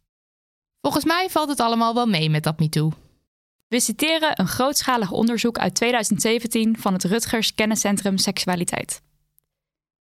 Volgens 0.80 1.04
mij 1.04 1.30
valt 1.30 1.48
het 1.48 1.60
allemaal 1.60 1.94
wel 1.94 2.06
mee 2.06 2.30
met 2.30 2.42
dat 2.42 2.58
MeToo. 2.58 2.92
We 3.68 3.80
citeren 3.80 4.40
een 4.40 4.48
grootschalig 4.48 5.10
onderzoek 5.10 5.58
uit 5.58 5.74
2017 5.74 6.78
van 6.78 6.92
het 6.92 7.04
Rutgers 7.04 7.54
Kenniscentrum 7.54 8.18
Seksualiteit. 8.18 9.02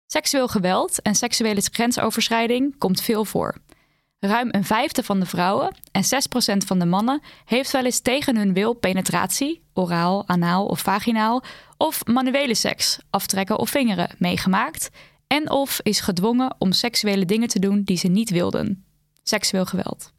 Seksueel 0.06 0.48
geweld 0.48 1.02
en 1.02 1.14
seksuele 1.14 1.60
grensoverschrijding 1.60 2.78
komt 2.78 3.00
veel 3.00 3.24
voor. 3.24 3.62
Ruim 4.26 4.48
een 4.50 4.64
vijfde 4.64 5.02
van 5.02 5.20
de 5.20 5.26
vrouwen 5.26 5.74
en 5.92 6.02
6% 6.04 6.56
van 6.66 6.78
de 6.78 6.84
mannen 6.84 7.22
heeft 7.44 7.70
wel 7.70 7.84
eens 7.84 8.00
tegen 8.00 8.36
hun 8.36 8.52
wil 8.52 8.74
penetratie, 8.74 9.62
oraal, 9.72 10.28
anaal 10.28 10.66
of 10.66 10.80
vaginaal, 10.80 11.42
of 11.76 12.06
manuele 12.06 12.54
seks, 12.54 12.98
aftrekken 13.10 13.58
of 13.58 13.70
vingeren, 13.70 14.10
meegemaakt 14.18 14.90
en 15.26 15.50
of 15.50 15.80
is 15.82 16.00
gedwongen 16.00 16.54
om 16.58 16.72
seksuele 16.72 17.24
dingen 17.24 17.48
te 17.48 17.58
doen 17.58 17.82
die 17.82 17.96
ze 17.96 18.08
niet 18.08 18.30
wilden. 18.30 18.84
Seksueel 19.22 19.64
geweld. 19.64 20.12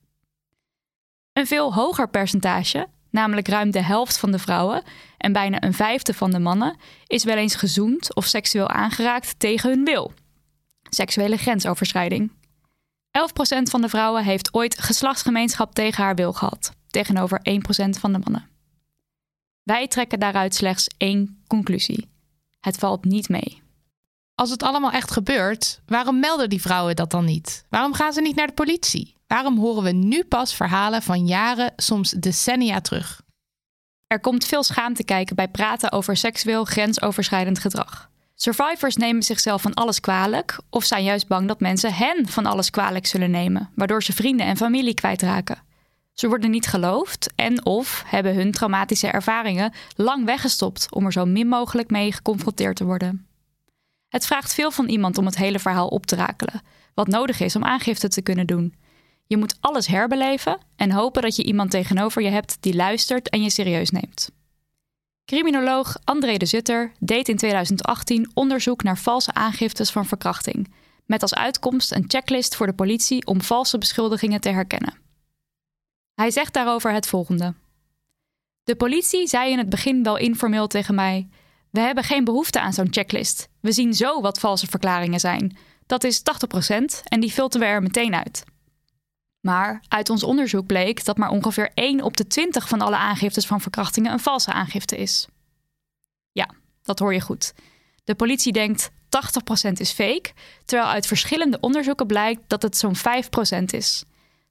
Een 1.34 1.48
veel 1.48 1.74
hoger 1.74 2.10
percentage, 2.10 2.88
namelijk 3.10 3.48
ruim 3.48 3.72
de 3.72 3.84
helft 3.84 4.18
van 4.18 4.32
de 4.32 4.40
vrouwen 4.40 4.84
en 5.18 5.32
bijna 5.32 5.64
een 5.64 5.74
vijfde 5.74 6.14
van 6.14 6.32
de 6.32 6.40
mannen, 6.40 6.78
is 7.08 7.24
wel 7.24 7.38
eens 7.38 7.56
gezoend 7.56 8.16
of 8.16 8.26
seksueel 8.26 8.70
aangeraakt 8.70 9.40
tegen 9.40 9.70
hun 9.70 9.84
wil. 9.84 10.14
Seksuele 10.90 11.38
grensoverschrijding. 11.38 12.32
11% 13.16 13.62
van 13.62 13.82
de 13.82 13.90
vrouwen 13.90 14.24
heeft 14.24 14.54
ooit 14.54 14.82
geslachtsgemeenschap 14.82 15.74
tegen 15.74 16.04
haar 16.04 16.16
wil 16.16 16.34
gehad, 16.34 16.72
tegenover 16.90 17.40
1% 17.40 18.00
van 18.00 18.14
de 18.14 18.20
mannen. 18.20 18.50
Wij 19.64 19.88
trekken 19.88 20.20
daaruit 20.20 20.56
slechts 20.56 20.88
één 20.98 21.44
conclusie: 21.48 22.10
het 22.60 22.78
valt 22.78 23.06
niet 23.06 23.30
mee. 23.30 23.64
Als 24.36 24.50
het 24.50 24.64
allemaal 24.64 24.92
echt 24.92 25.12
gebeurt, 25.12 25.82
waarom 25.86 26.20
melden 26.20 26.50
die 26.50 26.62
vrouwen 26.62 26.96
dat 26.96 27.12
dan 27.12 27.26
niet? 27.26 27.66
Waarom 27.70 27.94
gaan 27.94 28.14
ze 28.14 28.22
niet 28.22 28.36
naar 28.36 28.48
de 28.48 28.54
politie? 28.54 29.16
Waarom 29.28 29.58
horen 29.58 29.84
we 29.84 29.92
nu 29.92 30.24
pas 30.24 30.56
verhalen 30.56 31.02
van 31.02 31.28
jaren, 31.28 31.74
soms 31.76 32.10
decennia 32.10 32.82
terug? 32.82 33.22
Er 34.08 34.20
komt 34.20 34.46
veel 34.46 34.64
schaamte 34.64 35.04
kijken 35.04 35.36
bij 35.36 35.48
praten 35.48 35.92
over 35.92 36.18
seksueel 36.18 36.66
grensoverschrijdend 36.66 37.60
gedrag. 37.60 38.10
Survivors 38.36 38.96
nemen 38.96 39.24
zichzelf 39.24 39.62
van 39.62 39.74
alles 39.74 40.00
kwalijk 40.00 40.60
of 40.70 40.84
zijn 40.84 41.04
juist 41.04 41.28
bang 41.28 41.48
dat 41.48 41.60
mensen 41.60 41.94
hen 41.94 42.28
van 42.28 42.46
alles 42.46 42.70
kwalijk 42.70 43.06
zullen 43.06 43.32
nemen, 43.32 43.70
waardoor 43.76 44.04
ze 44.04 44.14
vrienden 44.14 44.46
en 44.46 44.58
familie 44.58 44.94
kwijtraken. 44.94 45.64
Ze 46.14 46.28
worden 46.28 46.52
niet 46.52 46.68
geloofd 46.68 47.34
en 47.36 47.66
of 47.66 48.04
hebben 48.08 48.36
hun 48.36 48.52
traumatische 48.52 49.08
ervaringen 49.08 49.74
lang 49.96 50.26
weggestopt 50.26 50.88
om 50.94 51.06
er 51.06 51.12
zo 51.12 51.26
min 51.26 51.48
mogelijk 51.48 51.90
mee 51.90 52.12
geconfronteerd 52.12 52.76
te 52.76 52.86
worden. 52.86 53.28
Het 54.10 54.26
vraagt 54.26 54.54
veel 54.54 54.72
van 54.72 54.88
iemand 54.88 55.18
om 55.18 55.26
het 55.26 55.38
hele 55.38 55.60
verhaal 55.60 55.88
op 55.88 56.06
te 56.06 56.16
rakelen, 56.16 56.62
wat 56.94 57.08
nodig 57.08 57.40
is 57.40 57.56
om 57.56 57.64
aangifte 57.64 58.08
te 58.08 58.22
kunnen 58.22 58.48
doen. 58.48 58.76
Je 59.28 59.38
moet 59.38 59.58
alles 59.60 59.88
herbeleven 59.88 60.58
en 60.76 60.92
hopen 60.92 61.22
dat 61.22 61.36
je 61.36 61.44
iemand 61.44 61.72
tegenover 61.72 62.22
je 62.22 62.30
hebt 62.30 62.58
die 62.60 62.76
luistert 62.76 63.30
en 63.30 63.44
je 63.44 63.50
serieus 63.50 63.90
neemt. 63.90 64.30
Criminoloog 65.26 65.96
André 66.04 66.38
de 66.38 66.46
Zutter 66.46 66.92
deed 67.00 67.30
in 67.30 67.38
2018 67.38 68.32
onderzoek 68.34 68.84
naar 68.84 68.98
valse 68.98 69.34
aangiftes 69.34 69.92
van 69.92 70.06
verkrachting, 70.06 70.74
met 71.06 71.22
als 71.22 71.36
uitkomst 71.36 71.92
een 71.92 72.06
checklist 72.08 72.56
voor 72.56 72.66
de 72.66 72.74
politie 72.74 73.26
om 73.26 73.42
valse 73.42 73.78
beschuldigingen 73.78 74.42
te 74.42 74.50
herkennen. 74.50 74.94
Hij 76.14 76.32
zegt 76.32 76.54
daarover 76.54 76.92
het 76.94 77.08
volgende. 77.08 77.54
De 78.64 78.76
politie 78.76 79.28
zei 79.28 79.52
in 79.52 79.58
het 79.58 79.70
begin 79.70 80.04
wel 80.04 80.18
informeel 80.18 80.68
tegen 80.68 80.96
mij: 80.96 81.28
We 81.70 81.80
hebben 81.80 82.04
geen 82.04 82.24
behoefte 82.24 82.60
aan 82.60 82.74
zo'n 82.74 82.94
checklist. 82.94 83.50
We 83.60 83.72
zien 83.72 83.94
zo 83.94 84.22
wat 84.22 84.40
valse 84.40 84.68
verklaringen 84.68 85.20
zijn. 85.20 85.58
Dat 85.86 86.04
is 86.04 86.20
80% 86.20 86.24
en 87.04 87.20
die 87.20 87.32
filteren 87.32 87.68
we 87.68 87.74
er 87.74 87.82
meteen 87.82 88.16
uit. 88.16 88.44
Maar 89.46 89.82
uit 89.88 90.10
ons 90.10 90.24
onderzoek 90.24 90.66
bleek 90.66 91.06
dat 91.06 91.18
maar 91.18 91.30
ongeveer 91.30 91.72
1 91.74 92.02
op 92.02 92.18
de 92.18 92.28
20 92.28 92.68
van 92.68 92.82
alle 92.82 92.96
aangiftes 92.96 93.46
van 93.46 93.62
verkrachtingen 93.62 94.12
een 94.12 94.20
valse 94.20 94.54
aangifte 94.54 94.98
is. 94.98 95.28
Ja, 96.32 96.50
dat 96.84 97.00
hoor 97.00 97.14
je 97.14 97.22
goed. 97.22 97.54
De 98.04 98.16
politie 98.16 98.54
denkt 98.54 98.90
80% 98.90 99.72
is 99.72 99.92
fake, 99.92 100.32
terwijl 100.66 100.90
uit 100.90 101.08
verschillende 101.08 101.60
onderzoeken 101.60 102.08
blijkt 102.08 102.42
dat 102.48 102.62
het 102.62 102.78
zo'n 102.78 102.96
5% 102.96 103.00
is. 103.66 104.04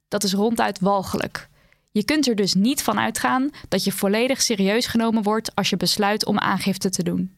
Dat 0.07 0.23
is 0.23 0.33
ronduit 0.33 0.79
walgelijk. 0.79 1.49
Je 1.91 2.03
kunt 2.03 2.27
er 2.27 2.35
dus 2.35 2.53
niet 2.53 2.83
van 2.83 2.99
uitgaan 2.99 3.49
dat 3.67 3.83
je 3.83 3.91
volledig 3.91 4.41
serieus 4.41 4.87
genomen 4.87 5.23
wordt 5.23 5.55
als 5.55 5.69
je 5.69 5.77
besluit 5.77 6.25
om 6.25 6.39
aangifte 6.39 6.89
te 6.89 7.03
doen. 7.03 7.35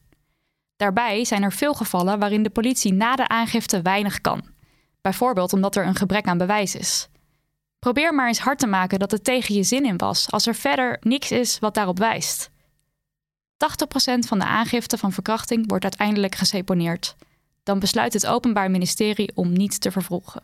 Daarbij 0.76 1.24
zijn 1.24 1.42
er 1.42 1.52
veel 1.52 1.74
gevallen 1.74 2.18
waarin 2.18 2.42
de 2.42 2.50
politie 2.50 2.92
na 2.92 3.16
de 3.16 3.28
aangifte 3.28 3.82
weinig 3.82 4.20
kan. 4.20 4.42
Bijvoorbeeld 5.00 5.52
omdat 5.52 5.76
er 5.76 5.86
een 5.86 5.94
gebrek 5.94 6.26
aan 6.26 6.38
bewijs 6.38 6.74
is. 6.74 7.08
Probeer 7.78 8.14
maar 8.14 8.26
eens 8.26 8.38
hard 8.38 8.58
te 8.58 8.66
maken 8.66 8.98
dat 8.98 9.10
het 9.10 9.24
tegen 9.24 9.54
je 9.54 9.62
zin 9.62 9.84
in 9.84 9.96
was, 9.96 10.30
als 10.30 10.46
er 10.46 10.54
verder 10.54 10.96
niks 11.00 11.30
is 11.30 11.58
wat 11.58 11.74
daarop 11.74 11.98
wijst. 11.98 12.50
80% 12.50 12.54
van 14.18 14.38
de 14.38 14.44
aangifte 14.44 14.98
van 14.98 15.12
verkrachting 15.12 15.68
wordt 15.68 15.84
uiteindelijk 15.84 16.34
geseponeerd. 16.34 17.16
Dan 17.62 17.78
besluit 17.78 18.12
het 18.12 18.26
Openbaar 18.26 18.70
Ministerie 18.70 19.30
om 19.34 19.52
niet 19.52 19.80
te 19.80 19.90
vervolgen. 19.90 20.42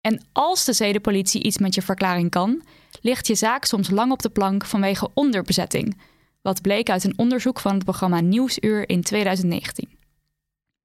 En 0.00 0.24
als 0.32 0.64
de 0.64 0.72
zedenpolitie 0.72 1.42
iets 1.42 1.58
met 1.58 1.74
je 1.74 1.82
verklaring 1.82 2.30
kan, 2.30 2.62
ligt 3.00 3.26
je 3.26 3.34
zaak 3.34 3.64
soms 3.64 3.90
lang 3.90 4.12
op 4.12 4.22
de 4.22 4.28
plank 4.28 4.64
vanwege 4.64 5.10
onderbezetting, 5.14 6.00
wat 6.42 6.62
bleek 6.62 6.90
uit 6.90 7.04
een 7.04 7.18
onderzoek 7.18 7.60
van 7.60 7.74
het 7.74 7.84
programma 7.84 8.20
Nieuwsuur 8.20 8.88
in 8.88 9.02
2019. 9.02 9.97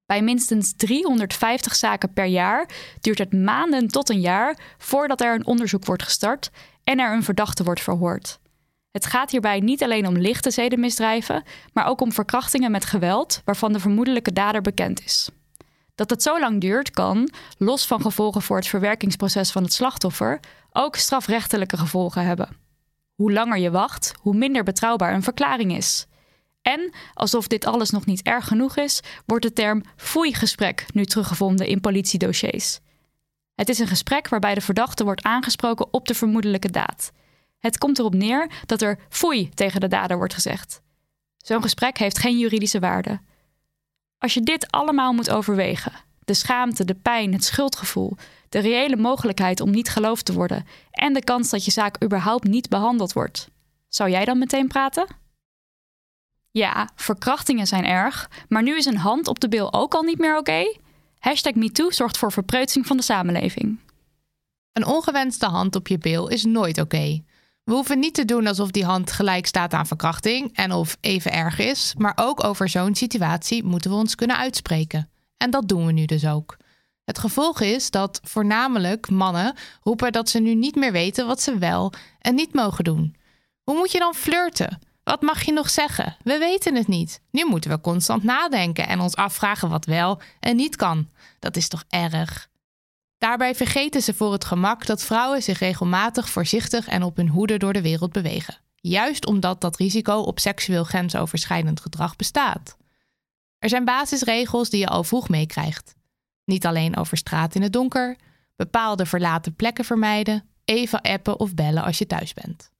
Bij 0.05 0.21
minstens 0.21 0.73
350 0.75 1.75
zaken 1.75 2.13
per 2.13 2.25
jaar 2.25 2.69
duurt 3.01 3.17
het 3.17 3.33
maanden 3.33 3.87
tot 3.87 4.09
een 4.09 4.21
jaar 4.21 4.75
voordat 4.77 5.21
er 5.21 5.35
een 5.35 5.45
onderzoek 5.45 5.85
wordt 5.85 6.03
gestart 6.03 6.49
en 6.83 6.99
er 6.99 7.13
een 7.13 7.23
verdachte 7.23 7.63
wordt 7.63 7.81
verhoord. 7.81 8.39
Het 8.91 9.05
gaat 9.05 9.31
hierbij 9.31 9.59
niet 9.59 9.83
alleen 9.83 10.07
om 10.07 10.17
lichte 10.17 10.51
zedenmisdrijven, 10.51 11.43
maar 11.73 11.85
ook 11.85 12.01
om 12.01 12.11
verkrachtingen 12.11 12.71
met 12.71 12.85
geweld 12.85 13.41
waarvan 13.45 13.73
de 13.73 13.79
vermoedelijke 13.79 14.33
dader 14.33 14.61
bekend 14.61 15.03
is. 15.03 15.29
Dat 15.95 16.09
het 16.09 16.23
zo 16.23 16.39
lang 16.39 16.61
duurt 16.61 16.91
kan, 16.91 17.29
los 17.57 17.87
van 17.87 18.01
gevolgen 18.01 18.41
voor 18.41 18.57
het 18.57 18.67
verwerkingsproces 18.67 19.51
van 19.51 19.63
het 19.63 19.73
slachtoffer, 19.73 20.39
ook 20.71 20.95
strafrechtelijke 20.95 21.77
gevolgen 21.77 22.25
hebben. 22.25 22.49
Hoe 23.13 23.31
langer 23.31 23.57
je 23.57 23.71
wacht, 23.71 24.13
hoe 24.19 24.35
minder 24.35 24.63
betrouwbaar 24.63 25.13
een 25.13 25.23
verklaring 25.23 25.75
is. 25.75 26.07
En, 26.63 26.93
alsof 27.13 27.47
dit 27.47 27.65
alles 27.65 27.89
nog 27.89 28.05
niet 28.05 28.21
erg 28.21 28.47
genoeg 28.47 28.77
is, 28.77 29.01
wordt 29.25 29.43
de 29.45 29.53
term 29.53 29.83
foei-gesprek 29.95 30.85
nu 30.93 31.05
teruggevonden 31.05 31.67
in 31.67 31.81
politiedossiers. 31.81 32.79
Het 33.55 33.69
is 33.69 33.79
een 33.79 33.87
gesprek 33.87 34.27
waarbij 34.27 34.53
de 34.53 34.61
verdachte 34.61 35.03
wordt 35.03 35.23
aangesproken 35.23 35.93
op 35.93 36.07
de 36.07 36.13
vermoedelijke 36.13 36.69
daad. 36.69 37.11
Het 37.59 37.77
komt 37.77 37.99
erop 37.99 38.13
neer 38.13 38.51
dat 38.65 38.81
er 38.81 38.99
foei 39.09 39.49
tegen 39.49 39.79
de 39.79 39.87
dader 39.87 40.17
wordt 40.17 40.33
gezegd. 40.33 40.81
Zo'n 41.37 41.61
gesprek 41.61 41.97
heeft 41.97 42.19
geen 42.19 42.37
juridische 42.37 42.79
waarde. 42.79 43.19
Als 44.17 44.33
je 44.33 44.41
dit 44.41 44.71
allemaal 44.71 45.13
moet 45.13 45.29
overwegen, 45.29 45.91
de 46.25 46.33
schaamte, 46.33 46.85
de 46.85 46.95
pijn, 46.95 47.33
het 47.33 47.43
schuldgevoel, 47.43 48.17
de 48.49 48.59
reële 48.59 48.95
mogelijkheid 48.95 49.59
om 49.59 49.71
niet 49.71 49.89
geloofd 49.89 50.25
te 50.25 50.33
worden 50.33 50.65
en 50.91 51.13
de 51.13 51.23
kans 51.23 51.49
dat 51.49 51.65
je 51.65 51.71
zaak 51.71 52.03
überhaupt 52.03 52.43
niet 52.43 52.69
behandeld 52.69 53.13
wordt, 53.13 53.49
zou 53.89 54.09
jij 54.09 54.25
dan 54.25 54.37
meteen 54.37 54.67
praten? 54.67 55.21
Ja, 56.53 56.89
verkrachtingen 56.95 57.67
zijn 57.67 57.85
erg, 57.85 58.29
maar 58.47 58.63
nu 58.63 58.77
is 58.77 58.85
een 58.85 58.97
hand 58.97 59.27
op 59.27 59.39
de 59.39 59.47
bil 59.49 59.73
ook 59.73 59.93
al 59.93 60.01
niet 60.01 60.17
meer 60.17 60.37
oké? 60.37 60.77
Hashtag 61.19 61.53
MeToo 61.53 61.91
zorgt 61.91 62.17
voor 62.17 62.31
verpreutsing 62.31 62.87
van 62.87 62.97
de 62.97 63.03
samenleving. 63.03 63.79
Een 64.73 64.85
ongewenste 64.85 65.45
hand 65.45 65.75
op 65.75 65.87
je 65.87 65.97
bil 65.97 66.27
is 66.27 66.43
nooit 66.43 66.77
oké. 66.77 67.23
We 67.63 67.73
hoeven 67.73 67.99
niet 67.99 68.13
te 68.13 68.25
doen 68.25 68.47
alsof 68.47 68.71
die 68.71 68.85
hand 68.85 69.11
gelijk 69.11 69.45
staat 69.45 69.73
aan 69.73 69.87
verkrachting 69.87 70.55
en 70.55 70.71
of 70.71 70.97
even 71.01 71.31
erg 71.31 71.59
is, 71.59 71.93
maar 71.97 72.13
ook 72.15 72.43
over 72.43 72.69
zo'n 72.69 72.95
situatie 72.95 73.63
moeten 73.63 73.91
we 73.91 73.97
ons 73.97 74.15
kunnen 74.15 74.37
uitspreken. 74.37 75.09
En 75.37 75.51
dat 75.51 75.67
doen 75.67 75.85
we 75.85 75.91
nu 75.91 76.05
dus 76.05 76.25
ook. 76.25 76.57
Het 77.03 77.19
gevolg 77.19 77.61
is 77.61 77.91
dat 77.91 78.19
voornamelijk 78.23 79.09
mannen 79.09 79.55
roepen 79.81 80.11
dat 80.11 80.29
ze 80.29 80.39
nu 80.39 80.55
niet 80.55 80.75
meer 80.75 80.91
weten 80.91 81.27
wat 81.27 81.41
ze 81.41 81.57
wel 81.57 81.93
en 82.19 82.35
niet 82.35 82.53
mogen 82.53 82.83
doen. 82.83 83.15
Hoe 83.63 83.75
moet 83.75 83.91
je 83.91 83.99
dan 83.99 84.13
flirten? 84.13 84.79
Wat 85.03 85.21
mag 85.21 85.43
je 85.43 85.51
nog 85.51 85.69
zeggen? 85.69 86.15
We 86.23 86.37
weten 86.37 86.75
het 86.75 86.87
niet. 86.87 87.21
Nu 87.31 87.45
moeten 87.45 87.69
we 87.69 87.81
constant 87.81 88.23
nadenken 88.23 88.87
en 88.87 88.99
ons 88.99 89.15
afvragen 89.15 89.69
wat 89.69 89.85
wel 89.85 90.21
en 90.39 90.55
niet 90.55 90.75
kan. 90.75 91.09
Dat 91.39 91.55
is 91.55 91.67
toch 91.67 91.83
erg? 91.89 92.49
Daarbij 93.17 93.55
vergeten 93.55 94.01
ze 94.01 94.13
voor 94.13 94.31
het 94.31 94.45
gemak 94.45 94.85
dat 94.85 95.03
vrouwen 95.03 95.43
zich 95.43 95.59
regelmatig 95.59 96.29
voorzichtig 96.29 96.87
en 96.87 97.03
op 97.03 97.15
hun 97.17 97.29
hoede 97.29 97.57
door 97.57 97.73
de 97.73 97.81
wereld 97.81 98.11
bewegen. 98.11 98.57
Juist 98.75 99.25
omdat 99.25 99.61
dat 99.61 99.77
risico 99.77 100.13
op 100.13 100.39
seksueel 100.39 100.83
grensoverschrijdend 100.83 101.79
gedrag 101.79 102.15
bestaat. 102.15 102.77
Er 103.59 103.69
zijn 103.69 103.85
basisregels 103.85 104.69
die 104.69 104.79
je 104.79 104.87
al 104.87 105.03
vroeg 105.03 105.29
meekrijgt. 105.29 105.95
Niet 106.45 106.65
alleen 106.65 106.97
over 106.97 107.17
straat 107.17 107.55
in 107.55 107.61
het 107.61 107.73
donker, 107.73 108.17
bepaalde 108.55 109.05
verlaten 109.05 109.55
plekken 109.55 109.85
vermijden, 109.85 110.49
even 110.65 111.01
appen 111.01 111.39
of 111.39 111.53
bellen 111.53 111.83
als 111.83 111.97
je 111.97 112.07
thuis 112.07 112.33
bent. 112.33 112.71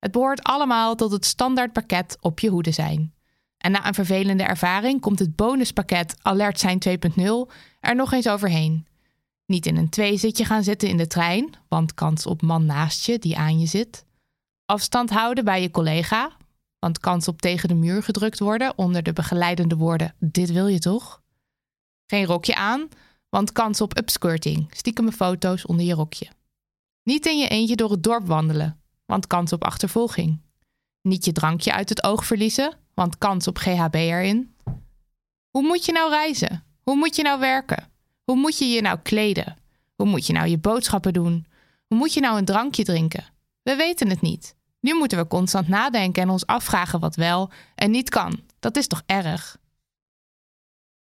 Het 0.00 0.12
behoort 0.12 0.42
allemaal 0.42 0.94
tot 0.94 1.12
het 1.12 1.24
standaardpakket 1.24 2.16
op 2.20 2.40
je 2.40 2.48
hoede 2.48 2.70
zijn. 2.70 3.14
En 3.56 3.70
na 3.70 3.86
een 3.86 3.94
vervelende 3.94 4.42
ervaring 4.42 5.00
komt 5.00 5.18
het 5.18 5.36
bonuspakket 5.36 6.14
Alert 6.22 6.60
zijn 6.60 6.78
2.0 6.88 7.24
er 7.80 7.94
nog 7.94 8.12
eens 8.12 8.28
overheen. 8.28 8.86
Niet 9.46 9.66
in 9.66 9.76
een 9.76 9.88
tweezitje 9.88 10.44
gaan 10.44 10.62
zitten 10.62 10.88
in 10.88 10.96
de 10.96 11.06
trein, 11.06 11.54
want 11.68 11.94
kans 11.94 12.26
op 12.26 12.42
man 12.42 12.66
naast 12.66 13.06
je 13.06 13.18
die 13.18 13.36
aan 13.36 13.60
je 13.60 13.66
zit. 13.66 14.04
Afstand 14.64 15.10
houden 15.10 15.44
bij 15.44 15.62
je 15.62 15.70
collega, 15.70 16.36
want 16.78 16.98
kans 16.98 17.28
op 17.28 17.40
tegen 17.40 17.68
de 17.68 17.74
muur 17.74 18.02
gedrukt 18.02 18.38
worden 18.38 18.78
onder 18.78 19.02
de 19.02 19.12
begeleidende 19.12 19.76
woorden: 19.76 20.14
Dit 20.18 20.52
wil 20.52 20.66
je 20.66 20.78
toch? 20.78 21.22
Geen 22.06 22.24
rokje 22.24 22.54
aan, 22.54 22.88
want 23.28 23.52
kans 23.52 23.80
op 23.80 23.98
upskirting, 23.98 24.66
stiekeme 24.70 25.12
foto's 25.12 25.66
onder 25.66 25.86
je 25.86 25.94
rokje. 25.94 26.28
Niet 27.02 27.26
in 27.26 27.38
je 27.38 27.48
eentje 27.48 27.76
door 27.76 27.90
het 27.90 28.02
dorp 28.02 28.26
wandelen, 28.26 28.79
want 29.10 29.26
kans 29.26 29.52
op 29.52 29.64
achtervolging. 29.64 30.40
Niet 31.02 31.24
je 31.24 31.32
drankje 31.32 31.72
uit 31.72 31.88
het 31.88 32.02
oog 32.02 32.24
verliezen, 32.24 32.74
want 32.94 33.18
kans 33.18 33.46
op 33.46 33.58
GHB 33.58 33.94
erin. 33.94 34.54
Hoe 35.50 35.62
moet 35.62 35.84
je 35.84 35.92
nou 35.92 36.10
reizen? 36.10 36.64
Hoe 36.82 36.96
moet 36.96 37.16
je 37.16 37.22
nou 37.22 37.40
werken? 37.40 37.88
Hoe 38.24 38.36
moet 38.36 38.58
je 38.58 38.64
je 38.64 38.80
nou 38.80 38.98
kleden? 39.02 39.56
Hoe 39.94 40.06
moet 40.06 40.26
je 40.26 40.32
nou 40.32 40.48
je 40.48 40.58
boodschappen 40.58 41.12
doen? 41.12 41.46
Hoe 41.86 41.98
moet 41.98 42.14
je 42.14 42.20
nou 42.20 42.38
een 42.38 42.44
drankje 42.44 42.84
drinken? 42.84 43.24
We 43.62 43.76
weten 43.76 44.08
het 44.08 44.20
niet. 44.20 44.54
Nu 44.80 44.94
moeten 44.94 45.18
we 45.18 45.26
constant 45.26 45.68
nadenken 45.68 46.22
en 46.22 46.30
ons 46.30 46.46
afvragen 46.46 47.00
wat 47.00 47.16
wel 47.16 47.50
en 47.74 47.90
niet 47.90 48.10
kan. 48.10 48.40
Dat 48.58 48.76
is 48.76 48.86
toch 48.86 49.02
erg? 49.06 49.58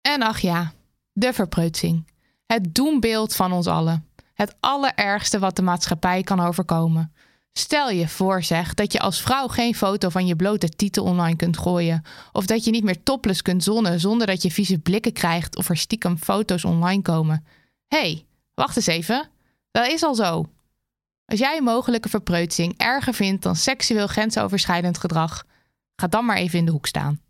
En 0.01 0.21
ach 0.21 0.39
ja, 0.39 0.73
de 1.11 1.33
verpreutsing. 1.33 2.07
Het 2.45 2.75
doembeeld 2.75 3.35
van 3.35 3.51
ons 3.51 3.67
allen. 3.67 4.07
Het 4.33 4.55
allerergste 4.59 5.39
wat 5.39 5.55
de 5.55 5.61
maatschappij 5.61 6.23
kan 6.23 6.39
overkomen. 6.39 7.11
Stel 7.57 7.89
je 7.89 8.07
voor, 8.07 8.43
zeg, 8.43 8.73
dat 8.73 8.91
je 8.91 8.99
als 8.99 9.21
vrouw 9.21 9.47
geen 9.47 9.75
foto 9.75 10.09
van 10.09 10.27
je 10.27 10.35
blote 10.35 10.69
titel 10.69 11.03
online 11.03 11.35
kunt 11.35 11.57
gooien. 11.57 12.03
Of 12.31 12.45
dat 12.45 12.63
je 12.63 12.71
niet 12.71 12.83
meer 12.83 13.03
topless 13.03 13.41
kunt 13.41 13.63
zonnen 13.63 13.99
zonder 13.99 14.27
dat 14.27 14.41
je 14.41 14.51
vieze 14.51 14.79
blikken 14.79 15.13
krijgt 15.13 15.55
of 15.55 15.69
er 15.69 15.77
stiekem 15.77 16.17
foto's 16.17 16.63
online 16.63 17.01
komen. 17.01 17.45
Hé, 17.87 17.99
hey, 17.99 18.25
wacht 18.53 18.75
eens 18.75 18.87
even. 18.87 19.29
Dat 19.71 19.87
is 19.87 20.03
al 20.03 20.15
zo. 20.15 20.45
Als 21.25 21.39
jij 21.39 21.57
een 21.57 21.63
mogelijke 21.63 22.09
verpreutsing 22.09 22.73
erger 22.77 23.13
vindt 23.13 23.43
dan 23.43 23.55
seksueel 23.55 24.07
grensoverschrijdend 24.07 24.97
gedrag, 24.97 25.43
ga 25.95 26.07
dan 26.07 26.25
maar 26.25 26.37
even 26.37 26.59
in 26.59 26.65
de 26.65 26.71
hoek 26.71 26.87
staan. 26.87 27.21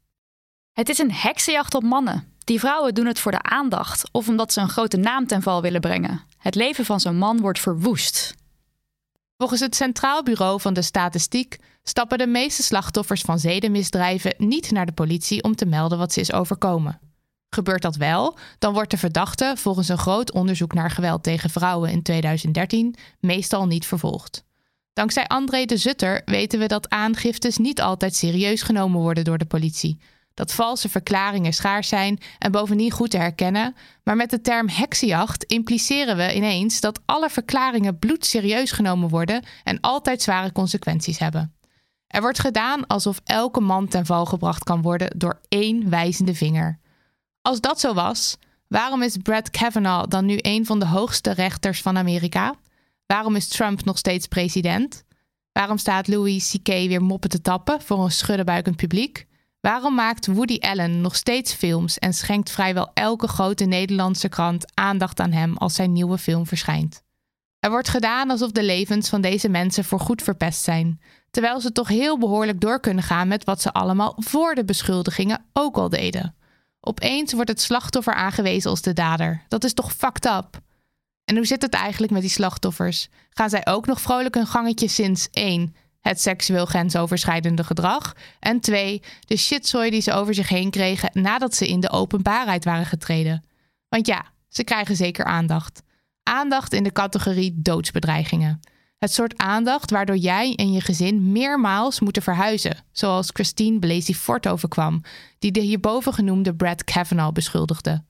Het 0.72 0.90
is 0.90 0.98
een 0.98 1.12
heksenjacht 1.12 1.76
op 1.76 1.84
mannen. 1.84 2.36
Die 2.44 2.60
vrouwen 2.60 2.94
doen 2.94 3.06
het 3.06 3.20
voor 3.20 3.32
de 3.32 3.42
aandacht 3.42 4.10
of 4.12 4.28
omdat 4.28 4.54
ze 4.54 4.62
een 4.62 4.70
grote 4.70 4.98
naam 4.98 5.28
ten 5.28 5.42
val 5.42 5.62
willen 5.62 5.82
brengen. 5.82 6.22
Het 6.38 6.56
leven 6.56 6.86
van 6.86 7.00
zo'n 7.00 7.18
man 7.18 7.40
wordt 7.40 7.60
verwoest. 7.60 8.36
Volgens 9.38 9.60
het 9.60 9.76
Centraal 9.76 10.24
Bureau 10.24 10.62
van 10.62 10.74
de 10.74 10.82
Statistiek 10.82 11.58
stappen 11.84 12.18
de 12.18 12.28
meeste 12.28 12.64
slachtoffers 12.64 13.22
van 13.22 13.40
zedenmisdrijven 13.40 14.34
niet 14.38 14.72
naar 14.72 14.86
de 14.86 14.92
politie 14.92 15.44
om 15.44 15.56
te 15.56 15.66
melden 15.66 15.98
wat 15.98 16.14
ze 16.14 16.20
is 16.20 16.34
overkomen. 16.34 17.00
Gebeurt 17.50 17.82
dat 17.82 17.96
wel, 17.96 18.38
dan 18.60 18.74
wordt 18.74 18.92
de 18.92 18.98
verdachte 18.98 19.54
volgens 19.58 19.90
een 19.90 19.98
groot 19.98 20.32
onderzoek 20.32 20.74
naar 20.74 20.92
geweld 20.92 21.24
tegen 21.24 21.50
vrouwen 21.50 21.92
in 21.92 22.04
2013 22.04 22.96
meestal 23.20 23.66
niet 23.66 23.86
vervolgd. 23.86 24.44
Dankzij 24.94 25.28
André 25.28 25.66
de 25.66 25.78
Zutter 25.78 26.22
weten 26.26 26.60
we 26.60 26.66
dat 26.68 26.90
aangiftes 26.90 27.58
niet 27.58 27.82
altijd 27.82 28.16
serieus 28.16 28.62
genomen 28.62 29.02
worden 29.02 29.24
door 29.24 29.38
de 29.38 29.46
politie. 29.46 30.00
Dat 30.38 30.54
valse 30.54 30.90
verklaringen 30.90 31.54
schaars 31.54 31.88
zijn 31.88 32.20
en 32.40 32.52
bovendien 32.52 32.92
goed 32.92 33.10
te 33.10 33.18
herkennen. 33.18 33.76
Maar 34.04 34.16
met 34.16 34.30
de 34.30 34.42
term 34.42 34.70
heksenjacht 34.70 35.44
impliceren 35.44 36.18
we 36.18 36.36
ineens 36.36 36.80
dat 36.80 37.00
alle 37.06 37.30
verklaringen 37.30 38.00
bloedserieus 38.00 38.72
genomen 38.72 39.10
worden 39.10 39.44
en 39.64 39.80
altijd 39.80 40.22
zware 40.22 40.52
consequenties 40.52 41.20
hebben. 41.20 41.56
Er 42.08 42.22
wordt 42.22 42.40
gedaan 42.40 42.88
alsof 42.88 43.22
elke 43.24 43.60
man 43.60 43.88
ten 43.88 44.06
val 44.06 44.26
gebracht 44.26 44.64
kan 44.64 44.82
worden 44.82 45.18
door 45.18 45.40
één 45.48 45.90
wijzende 45.90 46.36
vinger. 46.36 46.80
Als 47.42 47.62
dat 47.62 47.80
zo 47.80 47.94
was, 47.94 48.38
waarom 48.68 49.02
is 49.02 49.18
Brett 49.18 49.50
Kavanaugh 49.50 50.08
dan 50.08 50.26
nu 50.26 50.38
een 50.42 50.66
van 50.66 50.80
de 50.80 50.88
hoogste 50.88 51.32
rechters 51.32 51.82
van 51.82 51.98
Amerika? 51.98 52.56
Waarom 53.06 53.36
is 53.36 53.48
Trump 53.48 53.86
nog 53.86 53.98
steeds 53.98 54.28
president? 54.28 55.04
Waarom 55.52 55.78
staat 55.78 56.08
Louis 56.08 56.52
C.K. 56.52 56.68
weer 56.68 57.04
moppen 57.04 57.30
te 57.30 57.42
tappen 57.42 57.82
voor 57.82 58.04
een 58.04 58.12
schuddenbuikend 58.12 58.76
publiek? 58.76 59.27
Waarom 59.60 59.96
maakt 59.96 60.28
Woody 60.28 60.58
Allen 60.60 61.02
nog 61.02 61.16
steeds 61.16 61.54
films 61.54 62.00
en 62.00 62.14
schenkt 62.14 62.52
vrijwel 62.52 62.92
elke 62.94 63.28
grote 63.28 63.66
Nederlandse 63.66 64.30
krant 64.30 64.66
aandacht 64.74 65.20
aan 65.20 65.32
hem 65.32 65.58
als 65.58 65.76
zijn 65.76 65.92
nieuwe 65.92 66.18
film 66.18 66.46
verschijnt? 66.46 67.04
Er 67.60 67.70
wordt 67.70 67.90
gedaan 67.90 68.30
alsof 68.30 68.52
de 68.52 68.64
levens 68.64 69.10
van 69.10 69.22
deze 69.22 69.50
mensen 69.50 69.86
voorgoed 69.86 70.22
verpest 70.22 70.64
zijn, 70.64 71.02
terwijl 71.32 71.62
ze 71.62 71.72
toch 71.72 71.88
heel 71.88 72.18
behoorlijk 72.18 72.60
door 72.60 72.80
kunnen 72.80 73.04
gaan 73.04 73.28
met 73.28 73.44
wat 73.44 73.62
ze 73.62 73.74
allemaal 73.74 74.16
voor 74.18 74.56
de 74.56 74.66
beschuldigingen 74.66 75.46
ook 75.54 75.78
al 75.78 75.90
deden. 75.90 76.36
Opeens 76.82 77.34
wordt 77.34 77.50
het 77.50 77.62
slachtoffer 77.62 78.14
aangewezen 78.14 78.70
als 78.70 78.82
de 78.82 78.94
dader. 78.94 79.44
Dat 79.48 79.64
is 79.64 79.74
toch 79.74 79.94
fucked 79.94 80.26
up? 80.26 80.60
En 81.26 81.36
hoe 81.36 81.46
zit 81.46 81.62
het 81.62 81.74
eigenlijk 81.74 82.12
met 82.12 82.22
die 82.22 82.32
slachtoffers? 82.32 83.08
Gaan 83.30 83.50
zij 83.50 83.66
ook 83.66 83.86
nog 83.86 84.02
vrolijk 84.02 84.36
een 84.36 84.48
gangetje 84.48 84.88
sinds 84.88 85.28
1. 85.32 85.76
Het 86.08 86.22
seksueel 86.22 86.66
grensoverschrijdende 86.66 87.64
gedrag. 87.64 88.16
En 88.40 88.60
2. 88.60 89.02
De 89.20 89.38
shitzooi 89.38 89.90
die 89.90 90.02
ze 90.02 90.14
over 90.14 90.34
zich 90.34 90.50
heen 90.50 90.70
kregen 90.70 91.10
nadat 91.14 91.56
ze 91.56 91.68
in 91.68 91.80
de 91.80 91.90
openbaarheid 91.90 92.64
waren 92.64 92.86
getreden. 92.86 93.44
Want 93.90 94.08
ja, 94.08 94.26
ze 94.48 94.64
krijgen 94.64 94.96
zeker 94.96 95.26
aandacht. 95.26 95.84
Aandacht 96.24 96.74
in 96.74 96.84
de 96.84 96.92
categorie 96.92 97.54
doodsbedreigingen. 97.56 98.60
Het 98.98 99.14
soort 99.14 99.38
aandacht 99.38 99.92
waardoor 99.92 100.16
jij 100.16 100.56
en 100.56 100.72
je 100.72 100.82
gezin 100.82 101.32
meermaals 101.32 102.00
moeten 102.00 102.22
verhuizen, 102.22 102.84
zoals 102.92 103.30
Christine 103.34 103.80
Blasey 103.80 104.16
Fort 104.16 104.48
overkwam, 104.48 105.02
die 105.40 105.52
de 105.52 105.60
hierboven 105.60 106.14
genoemde 106.14 106.56
Brad 106.56 106.84
Kavanaugh 106.84 107.34
beschuldigde. 107.34 108.04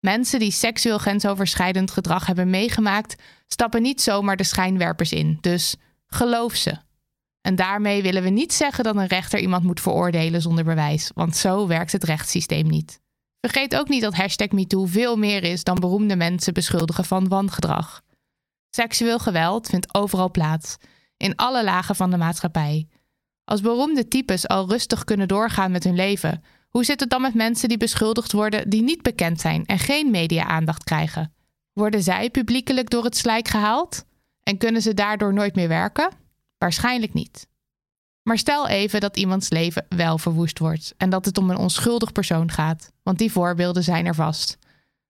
Mensen 0.00 0.38
die 0.38 0.50
seksueel 0.50 0.98
grensoverschrijdend 0.98 1.90
gedrag 1.90 2.26
hebben 2.26 2.50
meegemaakt, 2.50 3.22
stappen 3.46 3.82
niet 3.82 4.00
zomaar 4.00 4.36
de 4.36 4.44
schijnwerpers 4.44 5.12
in, 5.12 5.38
dus 5.40 5.76
geloof 6.06 6.54
ze. 6.54 6.86
En 7.40 7.56
daarmee 7.56 8.02
willen 8.02 8.22
we 8.22 8.28
niet 8.28 8.52
zeggen 8.52 8.84
dat 8.84 8.96
een 8.96 9.06
rechter 9.06 9.40
iemand 9.40 9.64
moet 9.64 9.80
veroordelen 9.80 10.42
zonder 10.42 10.64
bewijs, 10.64 11.10
want 11.14 11.36
zo 11.36 11.66
werkt 11.66 11.92
het 11.92 12.04
rechtssysteem 12.04 12.66
niet. 12.66 13.00
Vergeet 13.40 13.76
ook 13.76 13.88
niet 13.88 14.02
dat 14.02 14.14
hashtag 14.14 14.50
MeToo 14.50 14.84
veel 14.84 15.16
meer 15.16 15.44
is 15.44 15.64
dan 15.64 15.80
beroemde 15.80 16.16
mensen 16.16 16.54
beschuldigen 16.54 17.04
van 17.04 17.28
wangedrag. 17.28 18.02
Seksueel 18.70 19.18
geweld 19.18 19.68
vindt 19.68 19.94
overal 19.94 20.30
plaats, 20.30 20.76
in 21.16 21.36
alle 21.36 21.64
lagen 21.64 21.96
van 21.96 22.10
de 22.10 22.16
maatschappij. 22.16 22.88
Als 23.44 23.60
beroemde 23.60 24.08
types 24.08 24.48
al 24.48 24.68
rustig 24.68 25.04
kunnen 25.04 25.28
doorgaan 25.28 25.70
met 25.70 25.84
hun 25.84 25.94
leven, 25.94 26.42
hoe 26.68 26.84
zit 26.84 27.00
het 27.00 27.10
dan 27.10 27.22
met 27.22 27.34
mensen 27.34 27.68
die 27.68 27.78
beschuldigd 27.78 28.32
worden 28.32 28.70
die 28.70 28.82
niet 28.82 29.02
bekend 29.02 29.40
zijn 29.40 29.66
en 29.66 29.78
geen 29.78 30.10
media-aandacht 30.10 30.84
krijgen? 30.84 31.32
Worden 31.72 32.02
zij 32.02 32.30
publiekelijk 32.30 32.90
door 32.90 33.04
het 33.04 33.16
slijk 33.16 33.48
gehaald? 33.48 34.04
En 34.42 34.58
kunnen 34.58 34.82
ze 34.82 34.94
daardoor 34.94 35.32
nooit 35.32 35.54
meer 35.54 35.68
werken? 35.68 36.10
Waarschijnlijk 36.58 37.12
niet. 37.12 37.48
Maar 38.22 38.38
stel 38.38 38.68
even 38.68 39.00
dat 39.00 39.16
iemands 39.16 39.48
leven 39.48 39.86
wel 39.88 40.18
verwoest 40.18 40.58
wordt 40.58 40.94
en 40.96 41.10
dat 41.10 41.24
het 41.24 41.38
om 41.38 41.50
een 41.50 41.56
onschuldig 41.56 42.12
persoon 42.12 42.50
gaat, 42.50 42.92
want 43.02 43.18
die 43.18 43.32
voorbeelden 43.32 43.82
zijn 43.82 44.06
er 44.06 44.14
vast. 44.14 44.58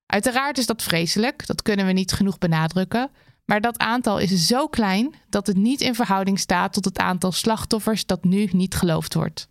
Uiteraard 0.07 0.59
is 0.59 0.67
dat 0.67 0.83
vreselijk, 0.83 1.47
dat 1.47 1.63
kunnen 1.63 1.87
we 1.87 1.93
niet 1.93 2.13
genoeg 2.13 2.39
benadrukken, 2.39 3.11
maar 3.45 3.61
dat 3.61 3.79
aantal 3.79 4.19
is 4.19 4.47
zo 4.47 4.67
klein 4.67 5.15
dat 5.29 5.47
het 5.47 5.57
niet 5.57 5.81
in 5.81 5.95
verhouding 5.95 6.39
staat 6.39 6.73
tot 6.73 6.85
het 6.85 6.99
aantal 6.99 7.33
slachtoffers 7.33 8.07
dat 8.07 8.25
nu 8.25 8.49
niet 8.53 8.75
geloofd 8.75 9.15
wordt. 9.15 9.49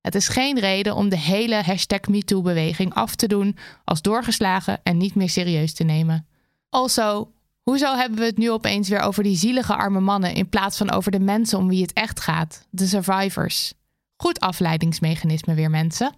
Het 0.00 0.14
is 0.14 0.28
geen 0.28 0.58
reden 0.58 0.94
om 0.94 1.08
de 1.08 1.18
hele 1.18 1.62
hashtag 1.62 2.00
MeToo-beweging 2.00 2.94
af 2.94 3.14
te 3.14 3.26
doen 3.26 3.56
als 3.84 4.02
doorgeslagen 4.02 4.80
en 4.82 4.96
niet 4.96 5.14
meer 5.14 5.30
serieus 5.30 5.74
te 5.74 5.84
nemen. 5.84 6.26
Also, 6.68 7.32
hoezo 7.64 7.94
hebben 7.94 8.18
we 8.18 8.24
het 8.24 8.38
nu 8.38 8.50
opeens 8.50 8.88
weer 8.88 9.00
over 9.00 9.22
die 9.22 9.36
zielige 9.36 9.76
arme 9.76 10.00
mannen 10.00 10.34
in 10.34 10.48
plaats 10.48 10.76
van 10.76 10.90
over 10.90 11.10
de 11.10 11.20
mensen 11.20 11.58
om 11.58 11.68
wie 11.68 11.82
het 11.82 11.92
echt 11.92 12.20
gaat, 12.20 12.66
de 12.70 12.86
survivors? 12.86 13.74
Goed 14.16 14.40
afleidingsmechanisme 14.40 15.54
weer, 15.54 15.70
mensen. 15.70 16.14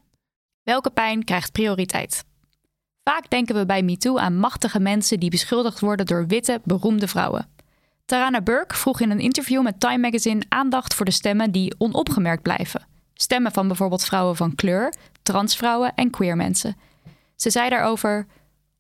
Welke 0.63 0.91
pijn 0.91 1.25
krijgt 1.25 1.53
prioriteit? 1.53 2.25
Vaak 3.05 3.31
denken 3.31 3.55
we 3.55 3.67
bij 3.67 3.83
MeToo 3.83 4.19
aan 4.19 4.39
machtige 4.39 4.81
mensen 4.81 5.21
die 5.21 5.31
beschuldigd 5.31 5.81
worden 5.81 6.07
door 6.07 6.27
witte, 6.27 6.61
beroemde 6.65 7.09
vrouwen. 7.09 7.49
Tarana 8.05 8.41
Burke 8.41 8.75
vroeg 8.77 9.01
in 9.01 9.11
een 9.11 9.21
interview 9.21 9.63
met 9.63 9.81
Time 9.81 9.99
Magazine 9.99 10.45
aandacht 10.49 10.95
voor 10.95 11.05
de 11.05 11.11
stemmen 11.11 11.51
die 11.51 11.75
onopgemerkt 11.79 12.43
blijven. 12.43 12.87
Stemmen 13.15 13.53
van 13.53 13.67
bijvoorbeeld 13.67 14.05
vrouwen 14.05 14.37
van 14.37 14.55
kleur, 14.55 14.95
transvrouwen 15.23 15.95
en 15.95 16.11
queer 16.11 16.37
mensen. 16.37 16.77
Ze 17.37 17.51
zei 17.51 17.69
daarover: 17.69 18.27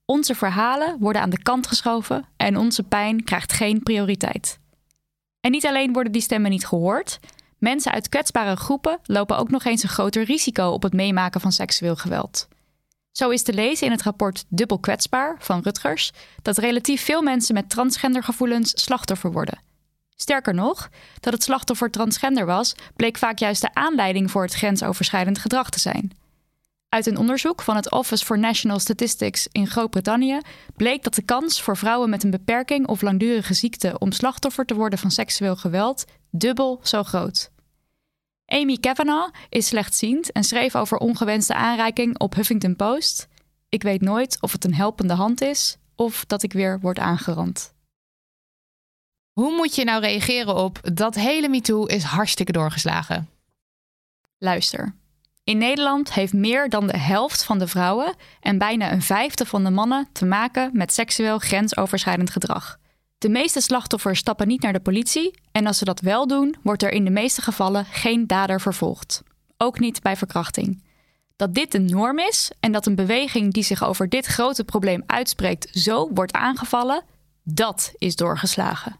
Onze 0.07 0.35
verhalen 0.35 0.99
worden 0.99 1.23
aan 1.23 1.31
de 1.31 1.42
kant 1.42 1.66
geschoven 1.66 2.29
en 2.37 2.57
onze 2.57 2.83
pijn 2.83 3.25
krijgt 3.25 3.53
geen 3.53 3.83
prioriteit. 3.83 4.59
En 5.40 5.51
niet 5.51 5.66
alleen 5.66 5.92
worden 5.92 6.12
die 6.12 6.23
stemmen 6.23 6.51
niet 6.51 6.66
gehoord, 6.66 7.19
mensen 7.59 7.92
uit 7.92 8.09
kwetsbare 8.09 8.57
groepen 8.57 8.99
lopen 9.03 9.38
ook 9.38 9.51
nog 9.51 9.64
eens 9.64 9.83
een 9.83 9.88
groter 9.88 10.25
risico 10.25 10.69
op 10.69 10.83
het 10.83 10.92
meemaken 10.92 11.40
van 11.40 11.53
seksueel 11.53 11.97
geweld. 11.97 12.49
Zo 13.12 13.31
is 13.31 13.42
te 13.42 13.53
lezen 13.53 13.87
in 13.87 13.92
het 13.92 14.03
rapport 14.03 14.45
Dubbel 14.49 14.79
kwetsbaar 14.79 15.37
van 15.38 15.61
Rutgers 15.62 16.12
dat 16.42 16.59
relatief 16.59 17.05
veel 17.05 17.23
mensen 17.23 17.55
met 17.55 17.71
transgendergevoelens 17.71 18.83
slachtoffer 18.83 19.33
worden. 19.33 19.59
Sterker 20.16 20.55
nog, 20.55 20.88
dat 21.21 21.33
het 21.33 21.42
slachtoffer 21.42 21.90
transgender 21.90 22.47
was, 22.47 22.75
bleek 22.97 23.19
vaak 23.19 23.38
juist 23.38 23.61
de 23.61 23.75
aanleiding 23.75 24.31
voor 24.31 24.42
het 24.42 24.55
grensoverschrijdend 24.55 25.38
gedrag 25.38 25.71
te 25.71 25.81
zijn. 25.81 26.12
Uit 26.88 27.07
een 27.07 27.16
onderzoek 27.16 27.62
van 27.62 27.77
het 27.77 27.90
Office 27.90 28.25
for 28.25 28.38
National 28.38 28.79
Statistics 28.79 29.49
in 29.53 29.66
Groot-Brittannië 29.66 30.40
bleek 30.77 31.03
dat 31.03 31.14
de 31.14 31.22
kans 31.22 31.62
voor 31.62 31.77
vrouwen 31.77 32.11
met 32.11 32.25
een 32.25 32.31
beperking 32.31 32.87
of 32.87 33.03
langdurige 33.03 33.55
ziekte 33.55 33.99
om 33.99 34.12
slachtoffer 34.12 34.64
te 34.64 34.75
worden 34.75 34.99
van 34.99 35.11
seksueel 35.11 35.57
geweld 35.57 36.05
dubbel 36.31 36.81
zo 36.83 37.03
groot. 37.03 37.51
Amy 38.46 38.77
Kavanagh 38.77 39.35
is 39.49 39.66
slechtziend 39.66 40.33
en 40.33 40.44
schreef 40.44 40.77
over 40.77 40.99
ongewenste 40.99 41.55
aanreiking 41.55 42.18
op 42.18 42.35
Huffington 42.35 42.77
Post. 42.77 43.29
Ik 43.68 43.83
weet 43.83 44.01
nooit 44.01 44.38
of 44.40 44.53
het 44.53 44.64
een 44.64 44.75
helpende 44.75 45.14
hand 45.14 45.40
is 45.40 45.77
of 45.94 46.25
dat 46.25 46.42
ik 46.42 46.53
weer 46.53 46.81
word 46.81 46.99
aangerand. 46.99 47.75
Hoe 49.33 49.57
moet 49.57 49.75
je 49.75 49.85
nou 49.85 50.01
reageren 50.01 50.55
op 50.55 50.81
dat 50.94 51.14
hele 51.14 51.49
MeToo 51.49 51.85
is 51.85 52.03
hartstikke 52.03 52.53
doorgeslagen? 52.53 53.29
Luister. 54.38 54.94
In 55.46 55.59
Nederland 55.59 56.12
heeft 56.12 56.32
meer 56.32 56.68
dan 56.68 56.87
de 56.87 56.98
helft 56.98 57.44
van 57.44 57.59
de 57.59 57.66
vrouwen 57.66 58.14
en 58.40 58.59
bijna 58.59 58.92
een 58.92 59.02
vijfde 59.02 59.46
van 59.46 59.64
de 59.64 59.70
mannen 59.70 60.09
te 60.12 60.24
maken 60.24 60.70
met 60.72 60.92
seksueel 60.92 61.38
grensoverschrijdend 61.38 62.30
gedrag. 62.30 62.78
De 63.18 63.28
meeste 63.28 63.61
slachtoffers 63.61 64.18
stappen 64.18 64.48
niet 64.48 64.62
naar 64.62 64.72
de 64.72 64.80
politie 64.80 65.38
en 65.52 65.66
als 65.66 65.78
ze 65.78 65.85
dat 65.85 66.00
wel 66.00 66.26
doen, 66.26 66.56
wordt 66.62 66.82
er 66.82 66.92
in 66.92 67.04
de 67.04 67.11
meeste 67.11 67.42
gevallen 67.42 67.85
geen 67.85 68.26
dader 68.26 68.61
vervolgd. 68.61 69.22
Ook 69.56 69.78
niet 69.78 70.02
bij 70.02 70.16
verkrachting. 70.16 70.85
Dat 71.37 71.54
dit 71.54 71.72
de 71.72 71.80
norm 71.80 72.18
is 72.18 72.50
en 72.61 72.72
dat 72.72 72.87
een 72.87 72.94
beweging 72.94 73.52
die 73.52 73.64
zich 73.64 73.85
over 73.85 74.09
dit 74.09 74.26
grote 74.26 74.64
probleem 74.64 75.02
uitspreekt 75.06 75.68
zo 75.72 76.11
wordt 76.14 76.32
aangevallen, 76.32 77.02
dat 77.42 77.92
is 77.98 78.16
doorgeslagen. 78.16 78.96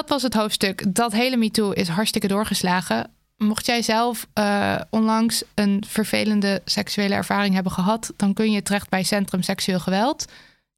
Dat 0.00 0.08
was 0.08 0.22
het 0.22 0.34
hoofdstuk. 0.34 0.94
Dat 0.94 1.12
hele 1.12 1.36
MeToo 1.36 1.70
is 1.70 1.88
hartstikke 1.88 2.28
doorgeslagen. 2.28 3.10
Mocht 3.36 3.66
jij 3.66 3.82
zelf 3.82 4.26
uh, 4.34 4.80
onlangs 4.90 5.42
een 5.54 5.84
vervelende 5.86 6.62
seksuele 6.64 7.14
ervaring 7.14 7.54
hebben 7.54 7.72
gehad, 7.72 8.12
dan 8.16 8.32
kun 8.32 8.52
je 8.52 8.62
terecht 8.62 8.88
bij 8.88 9.02
Centrum 9.02 9.42
Seksueel 9.42 9.80
Geweld. 9.80 10.24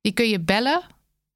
Die 0.00 0.12
kun 0.12 0.28
je 0.28 0.40
bellen. 0.40 0.82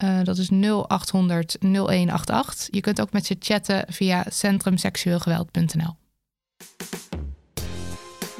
Uh, 0.05 0.19
dat 0.23 0.39
is 0.39 0.49
0800 0.51 1.57
0188. 1.61 2.69
Je 2.71 2.81
kunt 2.81 3.01
ook 3.01 3.13
met 3.13 3.27
ze 3.27 3.37
chatten 3.39 3.85
via 3.89 4.25
centrumseksueelgeweld.nl. 4.29 5.97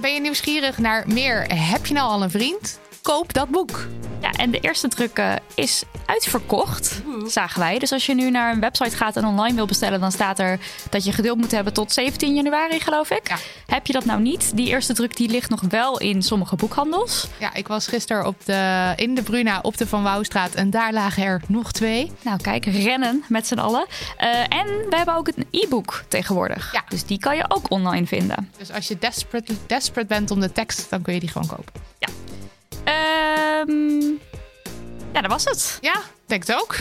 Ben 0.01 0.15
je 0.15 0.21
nieuwsgierig 0.21 0.79
naar 0.79 1.05
meer 1.09 1.55
Heb 1.55 1.87
je 1.87 1.95
nou 1.95 2.09
al 2.09 2.23
een 2.23 2.31
vriend? 2.31 2.81
Koop 3.03 3.33
dat 3.33 3.49
boek. 3.49 3.87
Ja, 4.21 4.31
en 4.31 4.51
de 4.51 4.61
eerste 4.61 4.89
druk 4.89 5.19
uh, 5.19 5.35
is 5.55 5.83
uitverkocht, 6.07 7.03
zagen 7.31 7.61
wij. 7.61 7.79
Dus 7.79 7.93
als 7.93 8.07
je 8.07 8.15
nu 8.15 8.31
naar 8.31 8.53
een 8.53 8.61
website 8.61 8.97
gaat 8.97 9.17
en 9.17 9.25
online 9.25 9.55
wil 9.55 9.67
bestellen, 9.67 10.01
dan 10.01 10.13
staat 10.13 10.39
er 10.39 10.59
dat 10.91 11.05
je 11.05 11.13
geduld 11.13 11.39
moet 11.39 11.51
hebben 11.51 11.73
tot 11.73 11.93
17 11.93 12.35
januari, 12.35 12.81
geloof 12.81 13.11
ik. 13.11 13.29
Ja. 13.29 13.37
Heb 13.67 13.87
je 13.87 13.93
dat 13.93 14.05
nou 14.05 14.21
niet? 14.21 14.57
Die 14.57 14.69
eerste 14.69 14.95
druk 14.95 15.17
die 15.17 15.29
ligt 15.29 15.51
nog 15.51 15.61
wel 15.69 15.99
in 15.99 16.23
sommige 16.23 16.57
boekhandels. 16.57 17.27
Ja, 17.39 17.55
ik 17.55 17.69
was 17.69 17.87
gisteren 17.87 18.27
op 18.27 18.45
de, 18.45 18.93
in 18.97 19.15
de 19.15 19.23
Bruna 19.23 19.59
op 19.63 19.77
de 19.77 19.87
Van 19.87 20.03
Wouwstraat 20.03 20.55
en 20.55 20.71
daar 20.71 20.93
lagen 20.93 21.23
er 21.23 21.43
nog 21.49 21.73
twee. 21.73 22.13
Nou, 22.23 22.41
kijk, 22.41 22.65
rennen 22.65 23.25
met 23.29 23.47
z'n 23.47 23.59
allen. 23.59 23.87
Uh, 24.21 24.41
en 24.41 24.67
we 24.67 24.97
hebben 24.97 25.15
ook 25.15 25.29
een 25.29 25.47
e-book 25.51 26.05
tegenwoordig. 26.09 26.73
Ja. 26.73 26.85
Dus 26.89 27.05
die 27.05 27.19
kan 27.19 27.37
je 27.37 27.45
ook 27.49 27.71
online 27.71 28.07
vinden. 28.07 28.51
Dus 28.59 28.73
als 28.73 28.89
je 28.89 28.99
desperate, 28.99 29.55
desperate 29.67 30.09
bent 30.09 30.31
om 30.31 30.41
de 30.41 30.53
tekst, 30.53 30.91
dan 30.91 31.03
kun 31.03 31.15
je 31.15 31.21
die 31.21 31.29
gewoon 31.29 31.49
kopen. 31.49 31.73
Ja. 31.99 32.09
Um, 33.61 34.19
ja, 35.13 35.21
dat 35.21 35.31
was 35.31 35.45
het. 35.45 35.79
Ja, 35.81 36.03
denk 36.27 36.47
het 36.47 36.57
ook. 36.61 36.77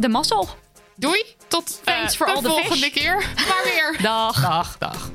De 0.00 0.08
mazzel. 0.08 0.48
Doei. 0.96 1.24
Tot 1.48 1.80
Thanks 1.84 2.12
uh, 2.12 2.18
for 2.18 2.42
de 2.42 2.48
volgende 2.48 2.76
fish. 2.76 2.92
keer. 2.92 3.14
Maar 3.48 3.62
weer. 3.64 3.98
Dag. 4.02 4.40
Dag, 4.42 4.78
dag. 4.78 5.10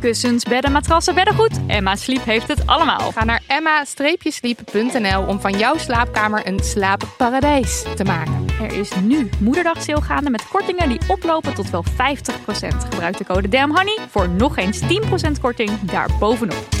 Kussens, 0.00 0.44
bedden, 0.44 0.72
matrassen, 0.72 1.14
beddengoed. 1.14 1.60
Emma 1.66 1.96
Sleep 1.96 2.24
heeft 2.24 2.48
het 2.48 2.66
allemaal. 2.66 3.12
Ga 3.12 3.24
naar 3.24 3.42
emma-sleep.nl 3.46 5.26
om 5.26 5.40
van 5.40 5.58
jouw 5.58 5.78
slaapkamer 5.78 6.46
een 6.46 6.60
slaapparadijs 6.60 7.84
te 7.96 8.04
maken. 8.04 8.46
Er 8.60 8.72
is 8.72 8.90
nu 9.02 9.28
moederdag 9.40 9.82
sale 9.82 10.02
gaande 10.02 10.30
met 10.30 10.48
kortingen 10.48 10.88
die 10.88 11.00
oplopen 11.08 11.54
tot 11.54 11.70
wel 11.70 11.84
50%. 11.84 11.88
Gebruik 12.90 13.16
de 13.16 13.24
code 13.24 13.48
DAMHONEY 13.48 13.98
voor 14.10 14.28
nog 14.28 14.56
eens 14.56 14.80
10% 14.80 14.86
korting 15.40 15.80
daarbovenop. 15.80 16.77